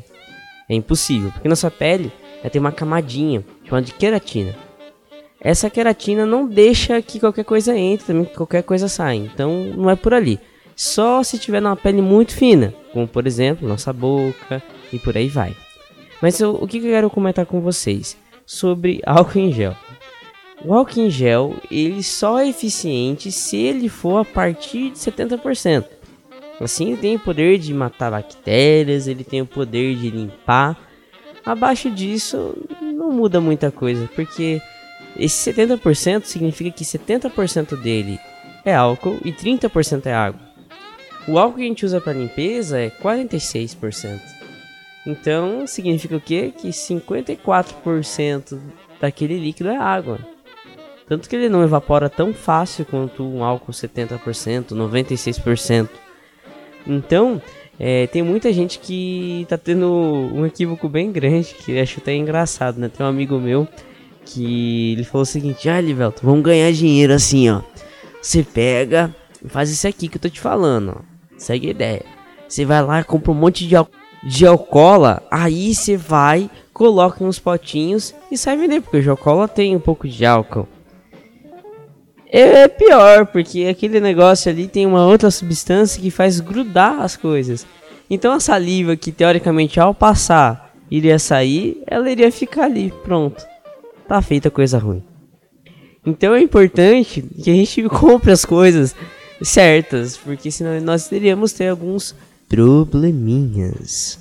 É 0.70 0.76
impossível, 0.76 1.32
porque 1.32 1.50
nossa 1.50 1.70
pele 1.70 2.12
ela 2.42 2.50
tem 2.50 2.60
uma 2.60 2.72
camadinha 2.72 3.44
chamada 3.64 3.86
de 3.86 3.94
queratina. 3.94 4.56
Essa 5.40 5.70
queratina 5.70 6.26
não 6.26 6.48
deixa 6.48 7.02
que 7.02 7.20
qualquer 7.20 7.44
coisa 7.44 7.76
entre, 7.76 8.06
também 8.06 8.26
que 8.26 8.36
qualquer 8.36 8.64
coisa 8.64 8.88
saia. 8.88 9.18
Então 9.18 9.66
não 9.76 9.90
é 9.90 9.96
por 9.96 10.14
ali. 10.14 10.40
Só 10.76 11.22
se 11.24 11.38
tiver 11.38 11.62
numa 11.62 11.76
pele 11.76 12.02
muito 12.02 12.34
fina, 12.34 12.74
como 12.94 13.08
por 13.08 13.28
exemplo 13.28 13.68
nossa 13.68 13.92
boca 13.92 14.62
e 14.94 15.00
por 15.00 15.18
aí 15.18 15.28
vai. 15.28 15.56
Mas 16.22 16.40
eu, 16.40 16.56
o 16.56 16.68
que 16.68 16.78
eu 16.78 16.84
quero 16.84 17.10
comentar 17.10 17.46
com 17.46 17.60
vocês 17.60 18.16
sobre 18.46 19.02
álcool 19.06 19.40
em 19.40 19.52
gel? 19.52 19.76
O 20.63 20.74
álcool 20.74 21.00
em 21.00 21.10
gel 21.10 21.56
ele 21.69 22.04
só 22.04 22.39
é 22.39 22.47
eficiente 22.47 23.32
se 23.32 23.58
ele 23.58 23.89
for 23.89 24.19
a 24.19 24.26
partir 24.26 24.91
de 24.91 24.97
70%. 24.97 25.86
Assim 26.60 26.89
ele 26.89 26.97
tem 26.97 27.15
o 27.15 27.19
poder 27.19 27.58
de 27.58 27.74
matar 27.74 28.12
bactérias, 28.12 29.08
ele 29.08 29.24
tem 29.24 29.41
o 29.41 29.47
poder 29.47 29.95
de 29.95 30.12
limpar 30.12 30.78
Abaixo 31.45 31.89
disso, 31.89 32.56
não 32.80 33.12
muda 33.12 33.41
muita 33.41 33.71
coisa, 33.71 34.08
porque 34.15 34.62
esse 35.17 35.52
70% 35.52 36.26
significa 36.26 36.69
que 36.69 36.84
70% 36.84 37.76
dele 37.82 38.19
é 38.63 38.76
álcool 38.76 39.17
e 39.26 39.32
30% 39.32 40.06
é 40.06 40.13
água. 40.13 40.39
O 41.28 41.39
álcool 41.39 41.58
que 41.58 41.63
a 41.63 41.67
gente 41.67 41.86
usa 41.86 42.00
para 42.00 42.13
limpeza 42.13 42.80
é 42.80 42.89
46%. 42.89 44.19
Então, 45.06 45.65
significa 45.65 46.15
o 46.15 46.21
quê? 46.21 46.54
Que 46.56 46.69
54% 46.69 48.60
daquele 49.00 49.39
líquido 49.39 49.69
é 49.69 49.78
água. 49.78 50.19
Tanto 51.12 51.28
que 51.28 51.36
ele 51.36 51.50
não 51.50 51.62
evapora 51.62 52.10
tão 52.10 52.34
fácil 52.34 52.86
quanto 52.86 53.21
um 53.21 53.43
álcool 53.43 53.74
70%, 53.74 54.67
96%. 54.69 55.89
Então, 56.88 57.41
é, 57.78 58.08
tem 58.08 58.24
muita 58.24 58.54
gente 58.54 58.80
que 58.80 59.45
tá 59.50 59.58
tendo 59.58 59.91
um 60.34 60.45
equívoco 60.45 60.88
bem 60.88 61.12
grande, 61.12 61.54
que 61.54 61.78
acho 61.78 62.00
até 62.00 62.15
engraçado, 62.15 62.80
né? 62.80 62.88
Tem 62.88 63.06
um 63.06 63.10
amigo 63.10 63.38
meu 63.38 63.67
que 64.24 64.93
ele 64.93 65.04
falou 65.04 65.24
o 65.24 65.26
seguinte: 65.26 65.67
Ah, 65.67 65.82
Livelto, 65.82 66.26
vamos 66.26 66.43
ganhar 66.43 66.71
dinheiro 66.71 67.12
assim, 67.12 67.50
ó. 67.50 67.60
Você 68.21 68.41
pega 68.41 69.13
faz 69.47 69.69
isso 69.69 69.86
aqui 69.89 70.08
que 70.08 70.15
eu 70.15 70.21
tô 70.21 70.30
te 70.30 70.39
falando, 70.39 70.95
ó. 70.97 71.02
Segue 71.38 71.67
a 71.67 71.71
ideia. 71.71 72.06
Você 72.47 72.63
vai 72.63 72.82
lá, 72.82 73.04
compra 73.04 73.34
um 73.34 73.36
monte 73.36 73.67
de, 73.67 73.76
de 74.24 74.47
alcola, 74.47 75.21
aí 75.30 75.76
você 75.76 75.97
vai, 75.97 76.50
coloca 76.74 77.21
uns 77.21 77.38
potinhos 77.38 78.15
e 78.32 78.38
sai 78.38 78.56
vender, 78.56 78.80
porque 78.80 79.06
o 79.06 79.12
alcola 79.12 79.45
tem 79.45 79.76
um 79.76 79.80
pouco 79.82 80.08
de 80.08 80.26
álcool. 80.26 80.69
É 82.34 82.65
pior, 82.70 83.26
porque 83.26 83.65
aquele 83.65 84.00
negócio 84.00 84.50
ali 84.50 84.65
tem 84.65 84.86
uma 84.86 85.06
outra 85.06 85.30
substância 85.30 86.02
que 86.02 86.10
faz 86.10 86.39
grudar 86.39 87.02
as 87.02 87.17
coisas. 87.17 87.67
Então 88.10 88.32
a 88.32 88.39
saliva 88.39 88.96
que 88.96 89.12
teoricamente 89.12 89.82
ao 89.82 89.94
passar 89.94 90.74
iria 90.89 91.20
sair, 91.20 91.84
ela 91.86 92.10
iria 92.10 92.32
ficar 92.32 92.63
ali, 92.63 92.94
pronto. 93.04 93.46
Tá 94.08 94.22
feita 94.22 94.50
coisa 94.50 94.78
ruim. 94.78 95.04
Então 96.06 96.34
é 96.34 96.41
importante 96.41 97.22
que 97.22 97.52
a 97.52 97.54
gente 97.54 97.84
compre 97.89 98.32
as 98.32 98.46
coisas 98.46 98.96
certas, 99.41 100.15
porque 100.15 100.50
senão 100.50 100.80
nós 100.80 101.10
teríamos 101.10 101.52
ter 101.52 101.67
alguns 101.67 102.15
probleminhas. 102.48 104.20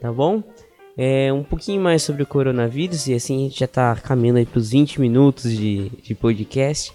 Tá 0.00 0.12
bom? 0.12 0.42
É, 0.96 1.32
um 1.32 1.42
pouquinho 1.42 1.80
mais 1.80 2.02
sobre 2.02 2.22
o 2.22 2.26
coronavírus, 2.26 3.06
e 3.06 3.14
assim 3.14 3.36
a 3.36 3.48
gente 3.48 3.60
já 3.60 3.66
tá 3.66 3.94
caminhando 3.96 4.38
aí 4.38 4.46
pros 4.46 4.70
20 4.70 5.00
minutos 5.00 5.50
de, 5.50 5.90
de 6.02 6.14
podcast. 6.14 6.92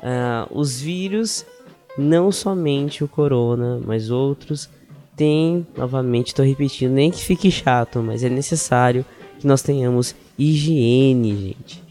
Uh, 0.00 0.58
os 0.58 0.80
vírus, 0.80 1.44
não 1.96 2.32
somente 2.32 3.04
o 3.04 3.08
corona, 3.08 3.80
mas 3.84 4.10
outros, 4.10 4.68
tem, 5.14 5.66
novamente, 5.76 6.28
estou 6.28 6.44
repetindo, 6.44 6.92
nem 6.92 7.10
que 7.10 7.22
fique 7.22 7.50
chato, 7.50 8.02
mas 8.02 8.24
é 8.24 8.28
necessário 8.30 9.04
que 9.38 9.46
nós 9.46 9.62
tenhamos 9.62 10.14
higiene, 10.38 11.36
gente. 11.36 11.82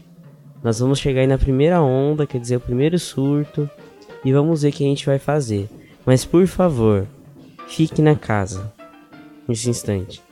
Nós 0.62 0.80
vamos 0.80 0.98
chegar 0.98 1.20
aí 1.20 1.26
na 1.26 1.38
primeira 1.38 1.80
onda, 1.80 2.26
quer 2.26 2.40
dizer, 2.40 2.56
o 2.56 2.60
primeiro 2.60 2.98
surto, 2.98 3.70
e 4.24 4.32
vamos 4.32 4.62
ver 4.62 4.68
o 4.68 4.72
que 4.72 4.84
a 4.84 4.88
gente 4.88 5.06
vai 5.06 5.18
fazer. 5.18 5.68
Mas 6.04 6.24
por 6.24 6.46
favor, 6.46 7.06
fique 7.68 8.02
na 8.02 8.14
casa 8.14 8.72
nesse 9.46 9.70
instante. 9.70 10.22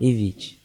Evite. 0.00 0.60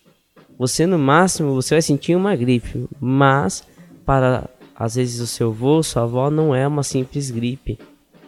Você 0.58 0.86
no 0.86 0.98
máximo 0.98 1.54
você 1.54 1.76
vai 1.76 1.82
sentir 1.82 2.16
uma 2.16 2.36
gripe, 2.36 2.88
mas 3.00 3.64
para 4.06 4.50
às 4.76 4.96
vezes 4.96 5.20
o 5.20 5.28
seu 5.28 5.50
avô, 5.50 5.82
sua 5.82 6.04
avó 6.04 6.30
não 6.30 6.54
é 6.54 6.68
uma 6.68 6.84
simples 6.84 7.32
gripe. 7.32 7.80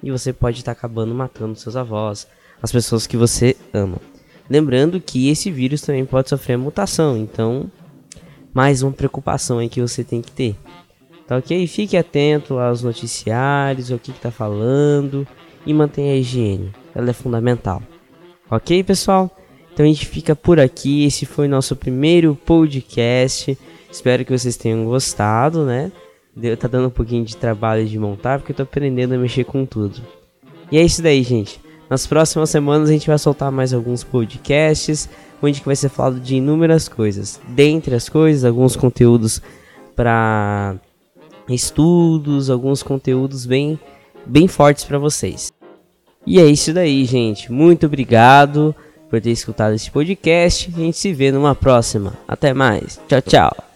E 0.01 0.12
você 0.12 0.31
pode 0.31 0.60
estar 0.60 0.73
tá 0.73 0.77
acabando 0.79 1.13
matando 1.13 1.57
seus 1.57 1.75
avós, 1.75 2.27
as 2.62 2.71
pessoas 2.71 3.05
que 3.05 3.17
você 3.17 3.55
ama. 3.73 3.97
Lembrando 4.49 5.01
que 5.01 5.29
esse 5.29 5.51
vírus 5.51 5.81
também 5.81 6.05
pode 6.05 6.29
sofrer 6.29 6.57
mutação, 6.57 7.17
então 7.17 7.69
mais 8.53 8.81
uma 8.81 8.91
preocupação 8.91 9.60
aí 9.60 9.67
que 9.67 9.81
você 9.81 10.03
tem 10.03 10.21
que 10.21 10.31
ter. 10.31 10.55
Tá 11.27 11.38
ok? 11.38 11.67
Fique 11.67 11.97
atento 11.97 12.57
aos 12.57 12.81
noticiários, 12.81 13.91
o 13.91 13.99
que 13.99 14.12
está 14.12 14.31
falando 14.31 15.27
e 15.65 15.73
mantenha 15.73 16.13
a 16.13 16.15
higiene. 16.15 16.71
Ela 16.95 17.10
é 17.10 17.13
fundamental. 17.13 17.83
Ok, 18.49 18.81
pessoal? 18.83 19.29
Então 19.73 19.86
a 19.86 19.89
gente 19.89 20.05
fica 20.05 20.36
por 20.36 20.60
aqui. 20.60 21.05
Esse 21.05 21.25
foi 21.25 21.49
nosso 21.49 21.75
primeiro 21.75 22.33
podcast. 22.33 23.57
Espero 23.91 24.23
que 24.23 24.31
vocês 24.31 24.55
tenham 24.55 24.86
gostado, 24.86 25.65
né? 25.65 25.91
Deu, 26.38 26.56
tá 26.56 26.67
dando 26.67 26.88
um 26.88 26.91
pouquinho 26.91 27.26
de 27.26 27.36
trabalho 27.36 27.84
de 27.88 27.97
montar, 27.97 28.38
porque 28.38 28.52
eu 28.52 28.56
tô 28.56 28.62
aprendendo 28.62 29.15
a 29.15 29.17
mexer 29.17 29.43
com 29.43 29.65
tudo. 29.65 30.02
E 30.71 30.78
é 30.78 30.84
isso 30.84 31.02
daí, 31.02 31.23
gente. 31.23 31.60
Nas 31.89 32.06
próximas 32.06 32.52
semanas 32.52 32.89
a 32.89 32.93
gente 32.93 33.08
vai 33.08 33.17
soltar 33.17 33.52
mais 33.52 33.73
alguns 33.73 34.04
podcasts, 34.04 35.10
onde 35.41 35.63
vai 35.65 35.76
ser 35.76 35.89
falado 35.89 36.19
de 36.19 36.36
inúmeras 36.36 36.88
coisas. 36.88 37.41
Dentre 37.47 37.95
as 37.95 38.08
coisas, 38.08 38.45
alguns 38.45 38.76
conteúdos 38.76 39.41
para 39.95 40.76
estudos, 41.50 42.52
alguns 42.52 42.84
conteúdos 42.84 43.47
bem, 43.47 43.80
bem 44.23 44.47
fortes 44.47 44.84
para 44.84 45.00
vocês. 45.00 45.52
E 46.26 46.39
é 46.39 46.45
isso 46.45 46.71
daí, 46.71 47.04
gente. 47.06 47.52
Muito 47.52 47.88
obrigado 47.88 48.76
por 49.10 49.19
ter 49.19 49.32
escutado 49.32 49.73
esse 49.73 49.89
podcast. 49.89 50.71
A 50.76 50.80
gente 50.80 50.97
se 50.97 51.13
vê 51.13 51.32
numa 51.32 51.56
próxima. 51.56 52.13
Até 52.28 52.54
mais. 52.54 53.00
Tchau, 53.08 53.21
tchau. 53.21 53.66